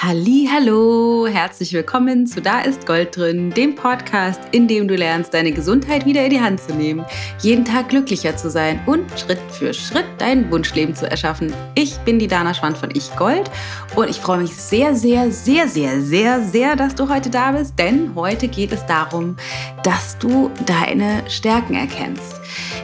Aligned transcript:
Hallo, 0.00 1.26
herzlich 1.26 1.72
willkommen 1.72 2.28
zu 2.28 2.40
Da 2.40 2.60
ist 2.60 2.86
Gold 2.86 3.16
drin, 3.16 3.50
dem 3.50 3.74
Podcast, 3.74 4.40
in 4.52 4.68
dem 4.68 4.86
du 4.86 4.94
lernst, 4.94 5.34
deine 5.34 5.50
Gesundheit 5.50 6.06
wieder 6.06 6.22
in 6.22 6.30
die 6.30 6.40
Hand 6.40 6.60
zu 6.60 6.72
nehmen, 6.72 7.04
jeden 7.40 7.64
Tag 7.64 7.88
glücklicher 7.88 8.36
zu 8.36 8.48
sein 8.48 8.80
und 8.86 9.10
Schritt 9.18 9.40
für 9.50 9.74
Schritt 9.74 10.06
dein 10.18 10.52
Wunschleben 10.52 10.94
zu 10.94 11.10
erschaffen. 11.10 11.52
Ich 11.74 11.98
bin 11.98 12.20
die 12.20 12.28
Dana 12.28 12.54
Schwand 12.54 12.78
von 12.78 12.90
Ich 12.94 13.14
Gold 13.16 13.50
und 13.96 14.08
ich 14.08 14.18
freue 14.18 14.38
mich 14.38 14.54
sehr, 14.54 14.94
sehr, 14.94 15.32
sehr, 15.32 15.66
sehr, 15.66 16.00
sehr, 16.00 16.42
sehr, 16.42 16.76
dass 16.76 16.94
du 16.94 17.08
heute 17.08 17.28
da 17.28 17.50
bist, 17.50 17.76
denn 17.76 18.14
heute 18.14 18.46
geht 18.46 18.70
es 18.70 18.86
darum, 18.86 19.36
dass 19.82 20.16
du 20.18 20.52
deine 20.64 21.28
Stärken 21.28 21.74
erkennst. 21.74 22.36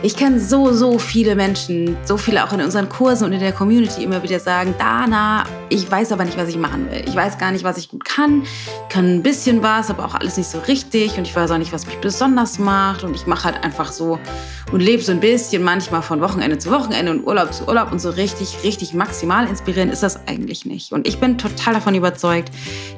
Ich 0.02 0.16
kenne 0.16 0.38
so, 0.38 0.72
so 0.72 0.98
viele 0.98 1.34
Menschen, 1.34 1.96
so 2.04 2.16
viele 2.16 2.44
auch 2.44 2.52
in 2.52 2.60
unseren 2.60 2.88
Kursen 2.88 3.24
und 3.24 3.32
in 3.32 3.40
der 3.40 3.52
Community 3.52 4.04
immer 4.04 4.22
wieder 4.22 4.38
sagen, 4.38 4.74
Dana, 4.78 5.44
ich 5.70 5.90
weiß 5.90 6.12
aber 6.12 6.24
nicht, 6.24 6.36
was 6.36 6.48
ich 6.48 6.56
machen 6.56 6.90
will. 6.90 7.04
Ich 7.06 7.14
weiß 7.14 7.38
gar 7.38 7.50
nicht, 7.52 7.64
was 7.64 7.78
ich 7.78 7.88
gut 7.88 8.04
kann. 8.04 8.42
Ich 8.42 8.88
kann 8.88 9.06
ein 9.06 9.22
bisschen 9.22 9.62
was, 9.62 9.90
aber 9.90 10.04
auch 10.04 10.14
alles 10.14 10.36
nicht 10.36 10.48
so 10.48 10.58
richtig. 10.60 11.16
Und 11.16 11.26
ich 11.26 11.34
weiß 11.34 11.50
auch 11.50 11.58
nicht, 11.58 11.72
was 11.72 11.86
mich 11.86 11.96
besonders 11.96 12.58
macht. 12.58 13.04
Und 13.04 13.14
ich 13.14 13.26
mache 13.26 13.44
halt 13.44 13.64
einfach 13.64 13.92
so 13.92 14.18
und 14.72 14.80
lebe 14.80 15.02
so 15.02 15.12
ein 15.12 15.20
bisschen 15.20 15.62
manchmal 15.62 16.02
von 16.02 16.20
Wochenende 16.20 16.58
zu 16.58 16.70
Wochenende 16.70 17.12
und 17.12 17.26
Urlaub 17.26 17.52
zu 17.52 17.66
Urlaub. 17.66 17.92
Und 17.92 18.00
so 18.00 18.10
richtig, 18.10 18.58
richtig 18.64 18.94
maximal 18.94 19.48
inspirierend 19.48 19.92
ist 19.92 20.02
das 20.02 20.26
eigentlich 20.26 20.64
nicht. 20.64 20.92
Und 20.92 21.06
ich 21.06 21.18
bin 21.18 21.38
total 21.38 21.74
davon 21.74 21.94
überzeugt, 21.94 22.50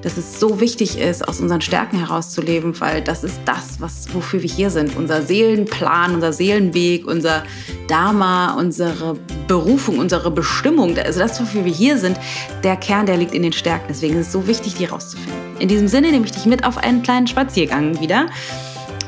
dass 0.02 0.16
es 0.16 0.40
so 0.40 0.60
wichtig 0.60 0.98
ist, 0.98 1.26
aus 1.26 1.40
unseren 1.40 1.60
Stärken 1.60 1.98
herauszuleben, 1.98 2.78
weil 2.80 3.02
das 3.02 3.24
ist 3.24 3.40
das, 3.44 3.80
was, 3.80 4.12
wofür 4.14 4.42
wir 4.42 4.50
hier 4.50 4.70
sind. 4.70 4.96
Unser 4.96 5.22
Seelenplan, 5.22 6.14
unser 6.14 6.32
Seelenweg, 6.32 6.85
unser 7.04 7.42
Dharma, 7.88 8.54
unsere 8.54 9.16
Berufung, 9.46 9.98
unsere 9.98 10.30
Bestimmung, 10.30 10.96
also 10.98 11.20
das, 11.20 11.40
wofür 11.40 11.64
wir 11.64 11.72
hier 11.72 11.98
sind, 11.98 12.18
der 12.64 12.76
Kern, 12.76 13.06
der 13.06 13.16
liegt 13.16 13.34
in 13.34 13.42
den 13.42 13.52
Stärken. 13.52 13.86
Deswegen 13.88 14.16
ist 14.16 14.28
es 14.28 14.32
so 14.32 14.46
wichtig, 14.46 14.74
die 14.74 14.86
rauszufinden. 14.86 15.34
In 15.58 15.68
diesem 15.68 15.88
Sinne 15.88 16.10
nehme 16.10 16.24
ich 16.26 16.32
dich 16.32 16.46
mit 16.46 16.64
auf 16.64 16.78
einen 16.78 17.02
kleinen 17.02 17.26
Spaziergang 17.26 18.00
wieder, 18.00 18.26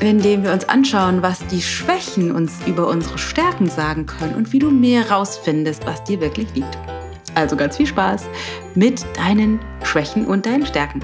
in 0.00 0.20
dem 0.20 0.44
wir 0.44 0.52
uns 0.52 0.68
anschauen, 0.68 1.22
was 1.22 1.44
die 1.48 1.62
Schwächen 1.62 2.30
uns 2.30 2.52
über 2.66 2.88
unsere 2.88 3.18
Stärken 3.18 3.68
sagen 3.68 4.06
können 4.06 4.34
und 4.34 4.52
wie 4.52 4.58
du 4.58 4.70
mehr 4.70 5.10
rausfindest, 5.10 5.86
was 5.86 6.04
dir 6.04 6.20
wirklich 6.20 6.48
liegt. 6.54 6.78
Also 7.34 7.56
ganz 7.56 7.76
viel 7.76 7.86
Spaß 7.86 8.24
mit 8.74 9.04
deinen 9.16 9.60
Schwächen 9.82 10.26
und 10.26 10.46
deinen 10.46 10.66
Stärken. 10.66 11.02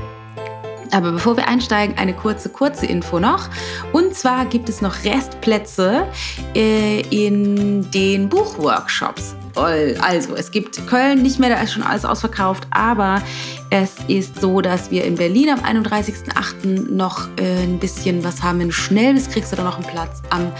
Aber 0.94 1.10
bevor 1.10 1.36
wir 1.36 1.48
einsteigen, 1.48 1.98
eine 1.98 2.14
kurze, 2.14 2.48
kurze 2.48 2.86
Info 2.86 3.18
noch. 3.18 3.48
Und 3.92 4.14
zwar 4.14 4.46
gibt 4.46 4.68
es 4.68 4.80
noch 4.80 5.04
Restplätze 5.04 6.06
äh, 6.54 7.00
in 7.10 7.90
den 7.90 8.28
Buchworkshops. 8.28 9.34
Also, 9.56 10.34
es 10.34 10.50
gibt 10.50 10.84
Köln 10.88 11.22
nicht 11.22 11.38
mehr, 11.38 11.48
da 11.48 11.62
ist 11.62 11.72
schon 11.72 11.84
alles 11.84 12.04
ausverkauft, 12.04 12.66
aber 12.70 13.22
es 13.70 13.92
ist 14.08 14.40
so, 14.40 14.60
dass 14.60 14.90
wir 14.90 15.04
in 15.04 15.14
Berlin 15.14 15.50
am 15.50 15.60
31.08. 15.60 16.92
noch 16.92 17.28
äh, 17.36 17.62
ein 17.62 17.78
bisschen 17.78 18.24
was 18.24 18.42
haben. 18.42 18.58
Wenn 18.58 18.72
schnell 18.72 19.14
bist, 19.14 19.30
kriegst 19.30 19.52
du 19.52 19.56
da 19.56 19.62
noch 19.62 19.76
einen 19.76 19.86
Platz. 19.86 20.22
Am 20.30 20.52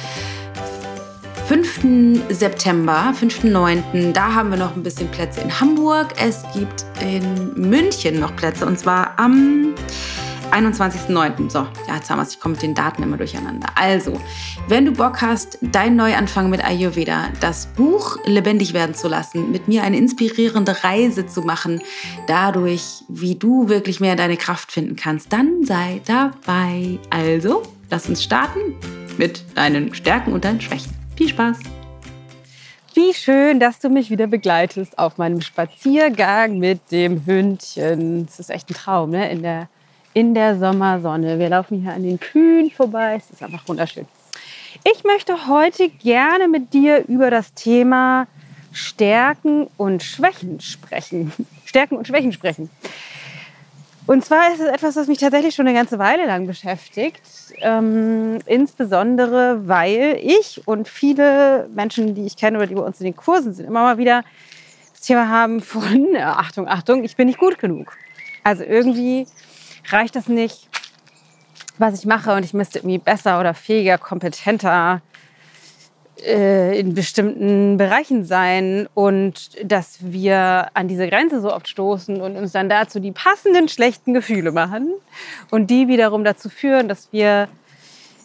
5. 1.47 2.25
September, 2.31 3.13
5.9., 3.21 4.13
da 4.13 4.35
haben 4.35 4.51
wir 4.51 4.57
noch 4.57 4.75
ein 4.75 4.83
bisschen 4.83 5.09
Plätze 5.11 5.43
in 5.43 5.61
Hamburg. 5.61 6.15
Es 6.17 6.43
gibt 6.55 6.87
in 7.01 7.53
München 7.55 8.19
noch 8.19 8.35
Plätze 8.35 8.65
und 8.65 8.79
zwar 8.79 9.19
am 9.19 9.75
21.09. 10.53 11.51
So, 11.51 11.67
ja, 11.89 11.97
jetzt 11.97 12.11
haben 12.11 12.19
wir 12.19 12.23
es. 12.23 12.33
Ich 12.33 12.41
komme 12.41 12.53
mit 12.55 12.63
den 12.63 12.75
Daten 12.75 13.03
immer 13.03 13.17
durcheinander. 13.17 13.69
Also, 13.75 14.21
wenn 14.69 14.85
du 14.85 14.93
Bock 14.93 15.21
hast, 15.21 15.59
dein 15.61 15.97
Neuanfang 15.97 16.51
mit 16.51 16.65
Ayurveda, 16.65 17.29
das 17.41 17.67
Buch 17.67 18.19
lebendig 18.25 18.75
werden 18.75 18.95
zu 18.95 19.09
lassen, 19.09 19.53
mit 19.53 19.69
mir 19.69 19.83
eine 19.83 19.97
inspirierende 19.97 20.85
Reise 20.85 21.27
zu 21.27 21.43
machen, 21.43 21.83
dadurch, 22.27 23.05
wie 23.09 23.35
du 23.35 23.69
wirklich 23.69 24.01
mehr 24.01 24.17
deine 24.17 24.37
Kraft 24.37 24.73
finden 24.73 24.97
kannst, 24.97 25.33
dann 25.33 25.65
sei 25.65 26.01
dabei. 26.07 26.99
Also, 27.11 27.63
lass 27.91 28.09
uns 28.09 28.23
starten 28.23 28.77
mit 29.19 29.45
deinen 29.55 29.95
Stärken 29.95 30.33
und 30.33 30.45
deinen 30.45 30.61
Schwächen. 30.61 30.93
Viel 31.17 31.29
Spaß! 31.29 31.59
Wie 32.95 33.13
schön, 33.13 33.59
dass 33.59 33.81
du 33.81 33.89
mich 33.89 34.09
wieder 34.11 34.29
begleitest 34.29 34.99
auf 35.01 35.19
meinem 35.19 35.41
Spaziergang 35.41 36.59
mit 36.59 36.93
dem 36.93 37.27
Hündchen. 37.27 38.27
Das 38.27 38.39
ist 38.39 38.51
echt 38.51 38.71
ein 38.71 38.75
Traum, 38.75 39.11
ne? 39.11 39.29
In 39.33 39.43
der 39.43 39.69
in 40.15 40.33
der 40.33 40.59
Sommersonne. 40.59 41.39
Wir 41.39 41.51
laufen 41.51 41.83
hier 41.83 41.93
an 41.93 42.05
den 42.05 42.19
Kühen 42.19 42.71
vorbei. 42.71 43.17
Es 43.17 43.31
ist 43.31 43.43
einfach 43.43 43.67
wunderschön. 43.69 44.07
Ich 44.85 45.05
möchte 45.05 45.49
heute 45.49 45.89
gerne 45.89 46.49
mit 46.49 46.73
dir 46.73 47.05
über 47.09 47.31
das 47.31 47.53
Thema 47.55 48.27
Stärken 48.73 49.67
und 49.77 50.03
Schwächen 50.03 50.61
sprechen. 50.61 51.33
Stärken 51.65 51.97
und 51.97 52.07
Schwächen 52.07 52.33
sprechen. 52.33 52.71
Und 54.07 54.25
zwar 54.25 54.53
ist 54.53 54.61
es 54.61 54.69
etwas, 54.69 54.97
was 54.97 55.07
mich 55.07 55.19
tatsächlich 55.19 55.55
schon 55.55 55.67
eine 55.67 55.77
ganze 55.77 55.99
Weile 55.99 56.27
lang 56.27 56.47
beschäftigt. 56.47 57.23
Ähm, 57.61 58.39
insbesondere, 58.47 59.67
weil 59.67 60.19
ich 60.23 60.67
und 60.67 60.89
viele 60.89 61.69
Menschen, 61.75 62.15
die 62.15 62.27
ich 62.27 62.37
kenne 62.37 62.59
oder 62.59 62.67
die 62.67 62.75
bei 62.75 62.83
uns 62.83 63.01
in 63.01 63.05
den 63.05 63.17
Kursen 63.17 63.55
sind, 63.55 63.67
immer 63.67 63.83
mal 63.83 63.99
wieder 63.99 64.23
das 64.93 65.01
Thema 65.01 65.29
haben 65.29 65.61
von, 65.61 66.15
Achtung, 66.21 66.69
Achtung, 66.69 67.03
ich 67.03 67.17
bin 67.17 67.27
nicht 67.27 67.39
gut 67.39 67.59
genug. 67.59 67.97
Also 68.43 68.63
irgendwie 68.63 69.27
reicht 69.89 70.17
es 70.17 70.29
nicht, 70.29 70.69
was 71.79 71.99
ich 71.99 72.07
mache 72.07 72.35
und 72.35 72.45
ich 72.45 72.55
müsste 72.55 72.79
irgendwie 72.79 72.99
besser 72.99 73.41
oder 73.41 73.55
fähiger, 73.55 73.99
kompetenter 73.99 75.03
äh, 76.25 76.79
in 76.79 76.95
bestimmten 76.95 77.77
Bereichen 77.77 78.25
sein 78.25 78.89
und 78.95 79.51
dass 79.65 79.99
wir 80.01 80.69
an 80.75 80.89
diese 80.89 81.09
Grenze 81.09 81.41
so 81.41 81.53
oft 81.53 81.69
stoßen 81.69 82.21
und 82.21 82.37
uns 82.37 82.53
dann 82.53 82.69
dazu 82.69 83.01
die 83.01 83.13
passenden 83.13 83.69
schlechten 83.69 84.15
Gefühle 84.15 84.53
machen 84.53 84.93
und 85.51 85.71
die 85.71 85.89
wiederum 85.89 86.25
dazu 86.25 86.49
führen, 86.49 86.89
dass 86.89 87.09
wir, 87.13 87.49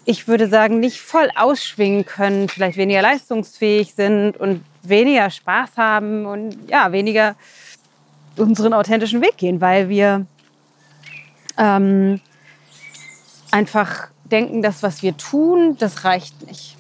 ich 0.05 0.27
würde 0.27 0.47
sagen, 0.47 0.79
nicht 0.79 1.01
voll 1.01 1.29
ausschwingen 1.35 2.05
können, 2.05 2.47
vielleicht 2.47 2.77
weniger 2.77 3.01
leistungsfähig 3.01 3.95
sind 3.95 4.37
und 4.37 4.63
weniger 4.83 5.29
Spaß 5.29 5.71
haben 5.77 6.25
und 6.25 6.69
ja, 6.69 6.91
weniger 6.91 7.35
unseren 8.37 8.73
authentischen 8.73 9.21
Weg 9.21 9.37
gehen, 9.37 9.59
weil 9.61 9.89
wir 9.89 10.25
ähm, 11.57 12.21
einfach 13.51 14.07
denken, 14.25 14.61
das, 14.61 14.83
was 14.83 15.01
wir 15.01 15.17
tun, 15.17 15.75
das 15.77 16.05
reicht 16.05 16.45
nicht. 16.47 16.77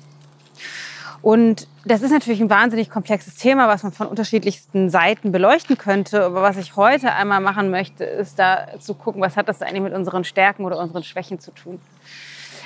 Und 1.21 1.67
das 1.83 2.01
ist 2.01 2.11
natürlich 2.11 2.39
ein 2.39 2.49
wahnsinnig 2.49 2.89
komplexes 2.89 3.35
Thema, 3.35 3.67
was 3.67 3.83
man 3.83 3.91
von 3.91 4.07
unterschiedlichsten 4.07 4.89
Seiten 4.89 5.31
beleuchten 5.31 5.77
könnte. 5.77 6.23
Aber 6.23 6.41
was 6.41 6.57
ich 6.57 6.75
heute 6.75 7.11
einmal 7.13 7.41
machen 7.41 7.69
möchte, 7.71 8.05
ist 8.05 8.39
da 8.39 8.67
zu 8.79 8.93
gucken, 8.93 9.21
was 9.21 9.35
hat 9.35 9.49
das 9.49 9.61
eigentlich 9.61 9.81
mit 9.81 9.93
unseren 9.93 10.23
Stärken 10.23 10.63
oder 10.63 10.77
unseren 10.79 11.03
Schwächen 11.03 11.39
zu 11.39 11.51
tun. 11.51 11.81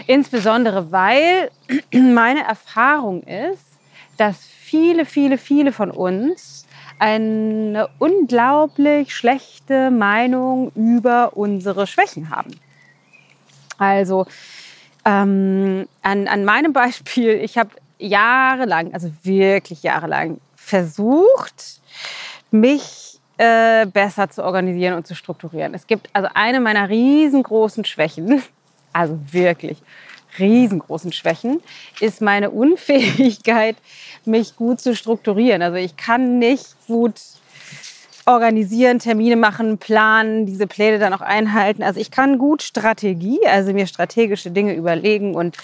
Insbesondere, 0.06 0.92
weil 0.92 1.50
meine 1.94 2.44
Erfahrung 2.44 3.24
ist, 3.24 3.66
dass 4.18 4.46
viele, 4.46 5.06
viele, 5.06 5.38
viele 5.38 5.72
von 5.72 5.90
uns 5.90 6.63
eine 7.00 7.90
unglaublich 8.00 9.16
schlechte 9.16 9.92
Meinung 9.92 10.72
über 10.76 11.36
unsere 11.36 11.88
Schwächen 11.88 12.30
haben. 12.30 12.52
Also 13.78 14.26
ähm, 15.06 15.88
an, 16.02 16.28
an 16.28 16.46
meinem 16.46 16.74
Beispiel, 16.74 17.34
ich 17.36 17.58
habe 17.58 17.72
jahrelang, 18.00 18.94
also 18.94 19.12
wirklich 19.24 19.84
jahrelang 19.84 20.40
versucht, 20.56 21.82
mich 22.52 23.20
äh, 23.38 23.86
besser 23.86 24.30
zu 24.30 24.44
organisieren 24.44 24.96
und 24.96 25.08
zu 25.08 25.16
strukturieren. 25.16 25.74
Es 25.74 25.88
gibt 25.88 26.10
also 26.14 26.30
eine 26.34 26.60
meiner 26.60 26.90
riesengroßen 26.90 27.86
Schwächen, 27.86 28.44
also 28.94 29.20
wirklich 29.32 29.82
riesengroßen 30.40 31.12
Schwächen, 31.14 31.62
ist 32.00 32.22
meine 32.22 32.52
Unfähigkeit, 32.52 33.76
mich 34.26 34.56
gut 34.56 34.80
zu 34.82 34.96
strukturieren. 34.96 35.62
Also 35.62 35.78
ich 35.78 35.96
kann 35.98 36.40
nicht 36.40 36.76
gut 36.88 37.16
organisieren, 38.26 39.00
Termine 39.00 39.36
machen, 39.36 39.78
planen, 39.78 40.46
diese 40.46 40.68
Pläne 40.68 41.00
dann 41.00 41.14
auch 41.14 41.22
einhalten. 41.22 41.84
Also 41.84 42.00
ich 42.00 42.12
kann 42.12 42.38
gut 42.38 42.64
Strategie, 42.64 43.40
also 43.46 43.74
mir 43.74 43.88
strategische 43.88 44.52
Dinge 44.52 44.76
überlegen 44.76 45.36
und 45.36 45.58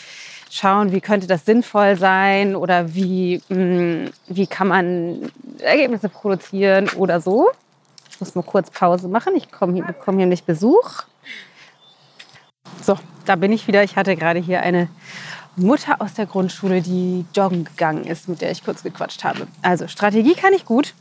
schauen, 0.49 0.91
wie 0.91 1.01
könnte 1.01 1.27
das 1.27 1.45
sinnvoll 1.45 1.95
sein 1.95 2.55
oder 2.55 2.93
wie, 2.93 3.41
hm, 3.49 4.09
wie 4.27 4.47
kann 4.47 4.67
man 4.67 5.31
Ergebnisse 5.59 6.09
produzieren 6.09 6.89
oder 6.97 7.21
so. 7.21 7.49
Ich 8.09 8.19
muss 8.19 8.35
mal 8.35 8.43
kurz 8.43 8.69
Pause 8.71 9.07
machen. 9.07 9.35
Ich 9.35 9.51
komme 9.51 9.73
hier, 9.73 9.83
bekomme 9.83 10.17
hier 10.17 10.25
nicht 10.25 10.45
Besuch. 10.45 11.03
So, 12.89 12.97
da 13.25 13.35
bin 13.35 13.51
ich 13.51 13.67
wieder. 13.67 13.83
Ich 13.83 13.95
hatte 13.97 14.15
gerade 14.15 14.39
hier 14.39 14.61
eine 14.61 14.89
Mutter 15.55 16.01
aus 16.01 16.15
der 16.15 16.25
Grundschule, 16.25 16.81
die 16.81 17.23
joggen 17.35 17.65
gegangen 17.65 18.03
ist, 18.05 18.27
mit 18.27 18.41
der 18.41 18.49
ich 18.49 18.63
kurz 18.63 18.81
gequatscht 18.81 19.23
habe. 19.23 19.45
Also 19.61 19.87
Strategie 19.87 20.33
kann 20.33 20.53
ich 20.53 20.65
gut. 20.65 20.95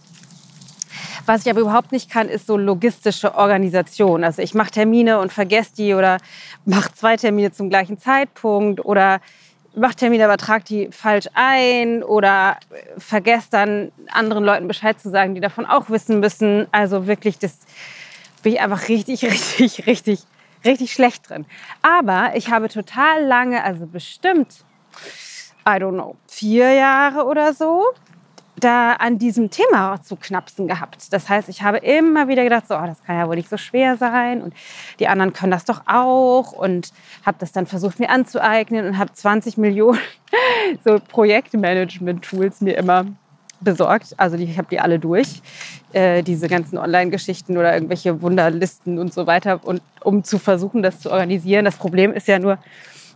Was 1.24 1.46
ich 1.46 1.50
aber 1.50 1.60
überhaupt 1.60 1.92
nicht 1.92 2.10
kann, 2.10 2.28
ist 2.28 2.46
so 2.46 2.58
logistische 2.58 3.34
Organisation. 3.34 4.22
Also 4.22 4.42
ich 4.42 4.52
mache 4.52 4.70
Termine 4.70 5.18
und 5.18 5.32
vergesse 5.32 5.70
die 5.78 5.94
oder 5.94 6.18
mache 6.66 6.92
zwei 6.92 7.16
Termine 7.16 7.52
zum 7.52 7.70
gleichen 7.70 7.98
Zeitpunkt 7.98 8.84
oder 8.84 9.20
mache 9.74 9.96
Termine, 9.96 10.26
aber 10.26 10.36
trage 10.36 10.64
die 10.64 10.88
falsch 10.90 11.28
ein 11.32 12.02
oder 12.02 12.58
vergesse 12.98 13.48
dann 13.50 13.92
anderen 14.10 14.44
Leuten 14.44 14.68
Bescheid 14.68 15.00
zu 15.00 15.10
sagen, 15.10 15.34
die 15.34 15.40
davon 15.40 15.64
auch 15.64 15.88
wissen 15.88 16.20
müssen. 16.20 16.66
Also 16.70 17.06
wirklich 17.06 17.38
das 17.38 17.60
bin 18.42 18.54
ich 18.54 18.60
einfach 18.60 18.88
richtig, 18.88 19.24
richtig, 19.24 19.86
richtig, 19.86 20.20
richtig 20.64 20.92
schlecht 20.92 21.28
drin. 21.28 21.46
Aber 21.82 22.32
ich 22.34 22.50
habe 22.50 22.68
total 22.68 23.24
lange, 23.24 23.62
also 23.62 23.86
bestimmt, 23.86 24.64
I 25.66 25.72
don't 25.72 25.92
know, 25.92 26.16
vier 26.26 26.72
Jahre 26.72 27.26
oder 27.26 27.52
so, 27.52 27.84
da 28.58 28.94
an 28.94 29.18
diesem 29.18 29.50
Thema 29.50 30.02
zu 30.02 30.16
knapsen 30.16 30.66
gehabt. 30.66 31.12
Das 31.12 31.28
heißt, 31.28 31.48
ich 31.48 31.62
habe 31.62 31.78
immer 31.78 32.28
wieder 32.28 32.42
gedacht, 32.44 32.66
so, 32.68 32.76
oh, 32.76 32.86
das 32.86 33.02
kann 33.04 33.16
ja 33.16 33.28
wohl 33.28 33.36
nicht 33.36 33.48
so 33.48 33.56
schwer 33.56 33.96
sein 33.96 34.42
und 34.42 34.54
die 34.98 35.08
anderen 35.08 35.32
können 35.32 35.52
das 35.52 35.64
doch 35.64 35.82
auch 35.86 36.52
und 36.52 36.92
habe 37.24 37.38
das 37.40 37.52
dann 37.52 37.66
versucht 37.66 38.00
mir 38.00 38.10
anzueignen 38.10 38.86
und 38.86 38.98
habe 38.98 39.12
20 39.12 39.58
Millionen 39.58 40.00
so 40.84 40.98
Projektmanagement-Tools 41.08 42.60
mir 42.60 42.76
immer 42.76 43.06
besorgt. 43.60 44.14
Also 44.16 44.36
ich 44.36 44.56
habe 44.58 44.68
die 44.70 44.80
alle 44.80 44.98
durch, 44.98 45.42
äh, 45.92 46.22
diese 46.22 46.48
ganzen 46.48 46.78
Online-Geschichten 46.78 47.56
oder 47.56 47.74
irgendwelche 47.74 48.22
Wunderlisten 48.22 48.98
und 48.98 49.12
so 49.12 49.26
weiter, 49.26 49.60
und 49.64 49.82
um 50.02 50.24
zu 50.24 50.38
versuchen, 50.38 50.82
das 50.82 51.00
zu 51.00 51.10
organisieren. 51.10 51.64
Das 51.64 51.76
Problem 51.76 52.12
ist 52.12 52.28
ja 52.28 52.38
nur, 52.38 52.58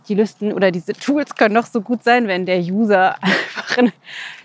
die 0.07 0.15
Listen 0.15 0.51
oder 0.51 0.71
diese 0.71 0.93
Tools 0.93 1.35
können 1.35 1.53
noch 1.53 1.65
so 1.65 1.81
gut 1.81 2.03
sein, 2.03 2.27
wenn 2.27 2.45
der 2.45 2.59
User 2.59 3.15
einfach 3.23 3.77
eine 3.77 3.93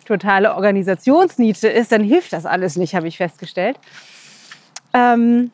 totale 0.05 0.55
Organisationsniete 0.55 1.69
ist, 1.69 1.93
dann 1.93 2.03
hilft 2.03 2.33
das 2.33 2.47
alles 2.47 2.77
nicht, 2.77 2.95
habe 2.95 3.09
ich 3.09 3.17
festgestellt. 3.17 3.79
Ähm, 4.95 5.51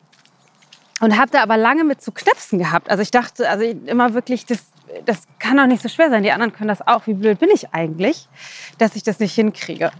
und 1.01 1.17
habe 1.17 1.29
da 1.29 1.43
aber 1.43 1.57
lange 1.57 1.83
mit 1.83 2.01
zu 2.01 2.11
knipsen 2.11 2.57
gehabt. 2.57 2.89
Also 2.89 3.01
ich 3.03 3.11
dachte, 3.11 3.49
also 3.49 3.65
immer 3.65 4.13
wirklich, 4.13 4.45
das, 4.45 4.59
das 5.05 5.23
kann 5.39 5.57
doch 5.57 5.67
nicht 5.67 5.83
so 5.83 5.89
schwer 5.89 6.09
sein. 6.09 6.23
Die 6.23 6.31
anderen 6.31 6.53
können 6.53 6.69
das 6.69 6.87
auch. 6.87 7.05
Wie 7.05 7.13
blöd 7.13 7.37
bin 7.39 7.49
ich 7.53 7.73
eigentlich, 7.73 8.29
dass 8.77 8.95
ich 8.95 9.03
das 9.03 9.19
nicht 9.19 9.33
hinkriege? 9.33 9.91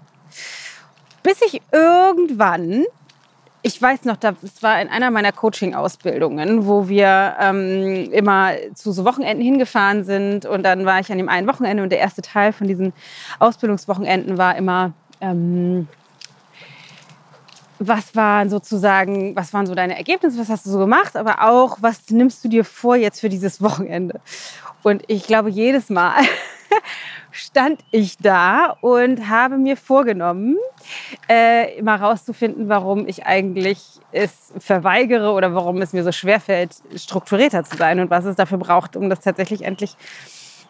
Bis 1.25 1.41
ich 1.41 1.59
irgendwann, 1.71 2.85
ich 3.63 3.81
weiß 3.81 4.05
noch, 4.05 4.15
das 4.15 4.35
war 4.61 4.79
in 4.79 4.89
einer 4.89 5.09
meiner 5.09 5.31
Coaching-Ausbildungen, 5.31 6.67
wo 6.67 6.87
wir 6.87 7.35
ähm, 7.39 8.11
immer 8.11 8.51
zu 8.75 8.91
so 8.91 9.05
Wochenenden 9.05 9.43
hingefahren 9.43 10.03
sind. 10.03 10.45
Und 10.45 10.61
dann 10.61 10.85
war 10.85 10.99
ich 10.99 11.11
an 11.11 11.17
dem 11.17 11.27
einen 11.27 11.47
Wochenende 11.47 11.81
und 11.81 11.89
der 11.89 11.97
erste 11.97 12.21
Teil 12.21 12.53
von 12.53 12.67
diesen 12.67 12.93
Ausbildungswochenenden 13.39 14.37
war 14.37 14.55
immer, 14.55 14.93
ähm, 15.19 15.87
was 17.79 18.15
waren 18.15 18.51
sozusagen, 18.51 19.35
was 19.35 19.51
waren 19.51 19.65
so 19.65 19.73
deine 19.73 19.97
Ergebnisse, 19.97 20.37
was 20.37 20.49
hast 20.49 20.67
du 20.67 20.69
so 20.69 20.77
gemacht, 20.77 21.15
aber 21.15 21.41
auch, 21.41 21.79
was 21.81 22.07
nimmst 22.11 22.45
du 22.45 22.49
dir 22.49 22.63
vor 22.63 22.97
jetzt 22.97 23.19
für 23.19 23.29
dieses 23.29 23.63
Wochenende? 23.63 24.21
Und 24.83 25.01
ich 25.07 25.25
glaube, 25.25 25.49
jedes 25.49 25.89
Mal 25.89 26.21
stand 27.35 27.83
ich 27.91 28.17
da 28.17 28.77
und 28.79 29.29
habe 29.29 29.57
mir 29.57 29.75
vorgenommen, 29.75 30.55
äh, 31.27 31.81
mal 31.81 31.97
rauszufinden, 31.97 32.69
warum 32.69 33.07
ich 33.07 33.25
eigentlich 33.25 33.81
es 34.13 34.53
verweigere 34.57 35.31
oder 35.33 35.53
warum 35.53 35.81
es 35.81 35.91
mir 35.91 36.03
so 36.03 36.13
schwerfällt, 36.13 36.71
strukturierter 36.95 37.65
zu 37.65 37.75
sein 37.75 37.99
und 37.99 38.09
was 38.09 38.23
es 38.23 38.37
dafür 38.37 38.57
braucht, 38.57 38.95
um 38.95 39.09
das 39.09 39.19
tatsächlich 39.19 39.63
endlich 39.63 39.97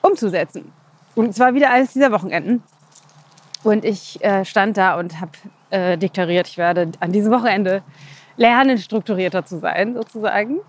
umzusetzen. 0.01 0.71
Und 1.13 1.29
es 1.29 1.39
war 1.39 1.53
wieder 1.53 1.69
eines 1.69 1.93
dieser 1.93 2.11
Wochenenden. 2.11 2.63
Und 3.63 3.85
ich 3.85 4.23
äh, 4.23 4.43
stand 4.43 4.77
da 4.77 4.97
und 4.97 5.21
habe 5.21 5.31
äh, 5.69 5.97
deklariert, 5.97 6.47
ich 6.47 6.57
werde 6.57 6.91
an 6.99 7.11
diesem 7.11 7.31
Wochenende 7.31 7.83
lernen, 8.37 8.79
strukturierter 8.79 9.45
zu 9.45 9.59
sein, 9.59 9.93
sozusagen. 9.93 10.59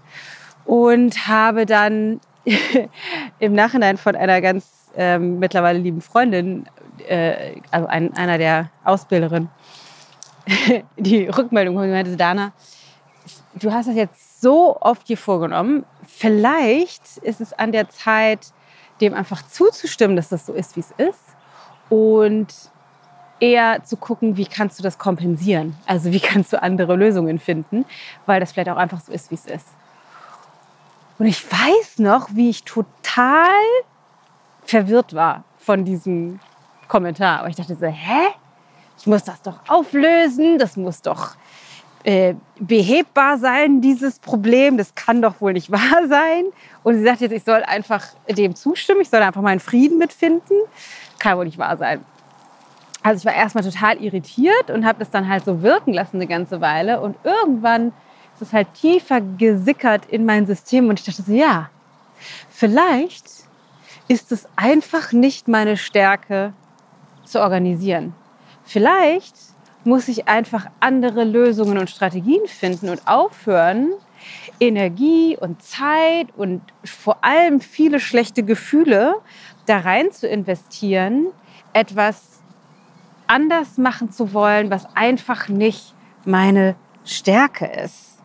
Und 0.66 1.26
habe 1.26 1.64
dann 1.64 2.20
im 3.38 3.54
Nachhinein 3.54 3.96
von 3.96 4.14
einer 4.14 4.42
ganz 4.42 4.75
ähm, 4.96 5.38
mittlerweile 5.38 5.78
lieben 5.78 6.00
Freundin, 6.00 6.66
äh, 7.06 7.60
also 7.70 7.86
ein, 7.86 8.14
einer 8.14 8.38
der 8.38 8.70
Ausbilderinnen, 8.84 9.50
die 10.96 11.28
Rückmeldung 11.28 11.76
und 11.76 11.90
meinte, 11.90 12.16
Dana, 12.16 12.52
du 13.54 13.72
hast 13.72 13.88
das 13.88 13.96
jetzt 13.96 14.40
so 14.40 14.76
oft 14.80 15.08
dir 15.08 15.18
vorgenommen, 15.18 15.84
vielleicht 16.06 17.18
ist 17.18 17.40
es 17.40 17.52
an 17.52 17.72
der 17.72 17.88
Zeit, 17.88 18.52
dem 19.00 19.14
einfach 19.14 19.46
zuzustimmen, 19.46 20.16
dass 20.16 20.28
das 20.28 20.46
so 20.46 20.52
ist, 20.52 20.76
wie 20.76 20.80
es 20.80 20.90
ist 20.96 21.20
und 21.90 22.48
eher 23.40 23.84
zu 23.84 23.96
gucken, 23.96 24.36
wie 24.36 24.46
kannst 24.46 24.78
du 24.78 24.82
das 24.82 24.98
kompensieren? 24.98 25.76
Also 25.86 26.12
wie 26.12 26.20
kannst 26.20 26.52
du 26.52 26.62
andere 26.62 26.96
Lösungen 26.96 27.38
finden, 27.38 27.84
weil 28.24 28.40
das 28.40 28.52
vielleicht 28.52 28.70
auch 28.70 28.76
einfach 28.76 29.00
so 29.00 29.12
ist, 29.12 29.30
wie 29.30 29.34
es 29.34 29.46
ist. 29.46 29.68
Und 31.18 31.26
ich 31.26 31.44
weiß 31.50 31.98
noch, 31.98 32.28
wie 32.32 32.50
ich 32.50 32.64
total 32.64 33.52
verwirrt 34.66 35.14
war 35.14 35.44
von 35.58 35.84
diesem 35.84 36.40
Kommentar. 36.88 37.40
Aber 37.40 37.48
ich 37.48 37.56
dachte 37.56 37.74
so, 37.74 37.86
hä? 37.86 38.28
Ich 38.98 39.06
muss 39.06 39.24
das 39.24 39.42
doch 39.42 39.60
auflösen, 39.68 40.58
das 40.58 40.76
muss 40.76 41.02
doch 41.02 41.36
äh, 42.04 42.34
behebbar 42.58 43.36
sein, 43.38 43.80
dieses 43.80 44.18
Problem. 44.18 44.78
Das 44.78 44.94
kann 44.94 45.20
doch 45.20 45.40
wohl 45.40 45.52
nicht 45.52 45.70
wahr 45.70 46.06
sein. 46.08 46.44
Und 46.82 46.96
sie 46.96 47.04
sagt 47.04 47.20
jetzt, 47.20 47.32
ich 47.32 47.44
soll 47.44 47.62
einfach 47.62 48.02
dem 48.28 48.54
zustimmen, 48.54 49.00
ich 49.02 49.10
soll 49.10 49.22
einfach 49.22 49.42
meinen 49.42 49.60
Frieden 49.60 49.98
mitfinden. 49.98 50.56
Kann 51.18 51.36
wohl 51.36 51.44
nicht 51.44 51.58
wahr 51.58 51.76
sein. 51.76 52.04
Also 53.02 53.20
ich 53.20 53.24
war 53.24 53.34
erstmal 53.34 53.62
total 53.62 54.02
irritiert 54.02 54.70
und 54.70 54.84
habe 54.84 54.98
das 54.98 55.10
dann 55.10 55.28
halt 55.28 55.44
so 55.44 55.62
wirken 55.62 55.92
lassen 55.92 56.16
eine 56.16 56.26
ganze 56.26 56.60
Weile. 56.60 57.00
Und 57.00 57.16
irgendwann 57.22 57.92
ist 58.34 58.42
es 58.42 58.52
halt 58.52 58.72
tiefer 58.74 59.20
gesickert 59.20 60.06
in 60.06 60.24
mein 60.24 60.46
System 60.46 60.88
und 60.88 60.98
ich 60.98 61.06
dachte 61.06 61.22
so, 61.22 61.32
ja, 61.32 61.70
vielleicht 62.50 63.45
ist 64.08 64.32
es 64.32 64.48
einfach 64.56 65.12
nicht 65.12 65.48
meine 65.48 65.76
Stärke 65.76 66.52
zu 67.24 67.40
organisieren. 67.40 68.14
Vielleicht 68.64 69.34
muss 69.84 70.08
ich 70.08 70.28
einfach 70.28 70.66
andere 70.80 71.24
Lösungen 71.24 71.78
und 71.78 71.90
Strategien 71.90 72.46
finden 72.46 72.88
und 72.88 73.06
aufhören, 73.06 73.92
Energie 74.58 75.36
und 75.38 75.62
Zeit 75.62 76.28
und 76.36 76.62
vor 76.84 77.24
allem 77.24 77.60
viele 77.60 78.00
schlechte 78.00 78.42
Gefühle 78.42 79.14
da 79.66 79.78
rein 79.78 80.10
zu 80.10 80.26
investieren, 80.26 81.28
etwas 81.72 82.40
anders 83.26 83.76
machen 83.78 84.10
zu 84.10 84.32
wollen, 84.32 84.70
was 84.70 84.86
einfach 84.96 85.48
nicht 85.48 85.94
meine 86.24 86.74
Stärke 87.04 87.66
ist. 87.66 88.18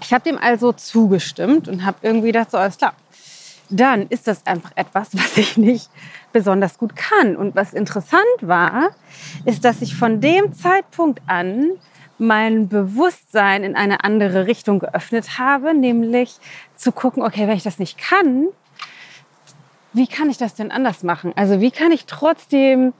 Ich 0.00 0.12
habe 0.12 0.24
dem 0.24 0.38
also 0.38 0.72
zugestimmt 0.72 1.68
und 1.68 1.84
habe 1.84 1.98
irgendwie 2.02 2.28
gedacht, 2.28 2.50
so 2.50 2.58
alles 2.58 2.76
klar, 2.76 2.94
dann 3.70 4.06
ist 4.08 4.26
das 4.26 4.46
einfach 4.46 4.72
etwas, 4.76 5.10
was 5.12 5.36
ich 5.36 5.56
nicht 5.56 5.90
besonders 6.32 6.78
gut 6.78 6.96
kann. 6.96 7.36
Und 7.36 7.54
was 7.54 7.72
interessant 7.74 8.22
war, 8.40 8.90
ist, 9.44 9.64
dass 9.64 9.82
ich 9.82 9.96
von 9.96 10.20
dem 10.20 10.52
Zeitpunkt 10.52 11.20
an 11.26 11.72
mein 12.18 12.68
Bewusstsein 12.68 13.64
in 13.64 13.74
eine 13.74 14.04
andere 14.04 14.46
Richtung 14.46 14.78
geöffnet 14.78 15.38
habe, 15.38 15.74
nämlich 15.74 16.36
zu 16.76 16.92
gucken, 16.92 17.22
okay, 17.22 17.48
wenn 17.48 17.56
ich 17.56 17.64
das 17.64 17.78
nicht 17.78 17.98
kann, 17.98 18.46
wie 19.92 20.06
kann 20.06 20.30
ich 20.30 20.38
das 20.38 20.54
denn 20.54 20.70
anders 20.70 21.02
machen? 21.02 21.32
Also 21.36 21.60
wie 21.60 21.70
kann 21.70 21.90
ich 21.90 22.06
trotzdem 22.06 22.92